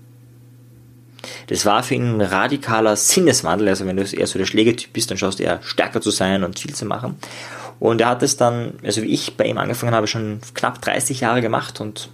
Das 1.47 1.65
war 1.65 1.83
für 1.83 1.95
ihn 1.95 2.17
ein 2.17 2.21
radikaler 2.21 2.95
Sinneswandel. 2.95 3.69
Also 3.69 3.87
wenn 3.87 3.97
du 3.97 4.03
eher 4.03 4.27
so 4.27 4.39
der 4.39 4.45
Schlägertyp 4.45 4.93
bist, 4.93 5.11
dann 5.11 5.17
schaust 5.17 5.39
du 5.39 5.45
eher 5.45 5.61
stärker 5.63 6.03
zu 6.03 6.11
sein 6.11 6.45
und 6.45 6.59
viel 6.59 6.75
zu 6.75 6.85
machen. 6.85 7.17
Und 7.81 8.03
er 8.03 8.09
hat 8.09 8.23
es 8.23 8.37
dann, 8.37 8.75
also 8.85 9.01
wie 9.01 9.07
ich 9.07 9.39
bei 9.39 9.47
ihm 9.47 9.57
angefangen 9.57 9.95
habe, 9.95 10.07
schon 10.07 10.41
knapp 10.53 10.83
30 10.83 11.21
Jahre 11.21 11.41
gemacht 11.41 11.81
und 11.81 12.11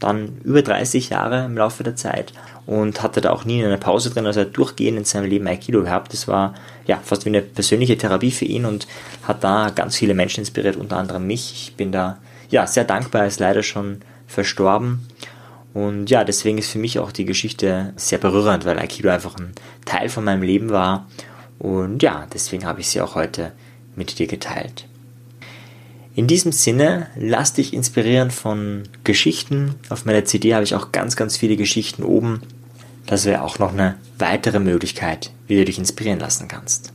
dann 0.00 0.38
über 0.42 0.62
30 0.62 1.10
Jahre 1.10 1.44
im 1.44 1.56
Laufe 1.56 1.84
der 1.84 1.94
Zeit 1.94 2.32
und 2.66 3.04
hatte 3.04 3.20
da 3.20 3.30
auch 3.30 3.44
nie 3.44 3.64
eine 3.64 3.78
Pause 3.78 4.10
drin, 4.10 4.26
also 4.26 4.40
er 4.40 4.46
hat 4.46 4.56
durchgehend 4.56 4.98
in 4.98 5.04
seinem 5.04 5.30
Leben 5.30 5.46
Aikido 5.46 5.82
gehabt. 5.82 6.12
Das 6.12 6.26
war 6.26 6.54
ja 6.86 6.98
fast 7.04 7.24
wie 7.24 7.28
eine 7.28 7.42
persönliche 7.42 7.96
Therapie 7.96 8.32
für 8.32 8.46
ihn 8.46 8.64
und 8.64 8.88
hat 9.22 9.44
da 9.44 9.70
ganz 9.70 9.96
viele 9.96 10.14
Menschen 10.14 10.40
inspiriert, 10.40 10.74
unter 10.74 10.96
anderem 10.96 11.24
mich. 11.28 11.52
Ich 11.52 11.76
bin 11.76 11.92
da 11.92 12.18
ja 12.52 12.66
sehr 12.66 12.84
dankbar, 12.84 13.26
ist 13.26 13.40
leider 13.40 13.62
schon 13.62 14.02
verstorben 14.26 15.08
und 15.74 16.10
ja, 16.10 16.24
deswegen 16.24 16.58
ist 16.58 16.70
für 16.70 16.78
mich 16.78 16.98
auch 16.98 17.12
die 17.12 17.24
Geschichte 17.24 17.92
sehr 17.96 18.18
berührend, 18.18 18.64
weil 18.64 18.78
Aikido 18.78 19.08
einfach 19.08 19.36
ein 19.36 19.52
Teil 19.84 20.08
von 20.08 20.24
meinem 20.24 20.42
Leben 20.42 20.70
war. 20.70 21.08
Und 21.58 22.02
ja, 22.02 22.26
deswegen 22.32 22.66
habe 22.66 22.80
ich 22.80 22.88
sie 22.88 23.00
auch 23.00 23.14
heute 23.14 23.52
mit 23.96 24.18
dir 24.18 24.26
geteilt. 24.26 24.86
In 26.14 26.26
diesem 26.26 26.52
Sinne, 26.52 27.06
lass 27.16 27.54
dich 27.54 27.72
inspirieren 27.72 28.30
von 28.30 28.82
Geschichten. 29.02 29.76
Auf 29.88 30.04
meiner 30.04 30.26
CD 30.26 30.54
habe 30.54 30.64
ich 30.64 30.74
auch 30.74 30.92
ganz, 30.92 31.16
ganz 31.16 31.38
viele 31.38 31.56
Geschichten 31.56 32.02
oben. 32.02 32.42
Das 33.06 33.24
wäre 33.24 33.42
auch 33.42 33.58
noch 33.58 33.72
eine 33.72 33.96
weitere 34.18 34.58
Möglichkeit, 34.58 35.30
wie 35.46 35.56
du 35.56 35.64
dich 35.64 35.78
inspirieren 35.78 36.20
lassen 36.20 36.48
kannst. 36.48 36.92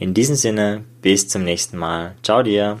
In 0.00 0.14
diesem 0.14 0.34
Sinne, 0.34 0.84
bis 1.00 1.28
zum 1.28 1.44
nächsten 1.44 1.76
Mal. 1.76 2.16
Ciao 2.22 2.42
dir. 2.42 2.80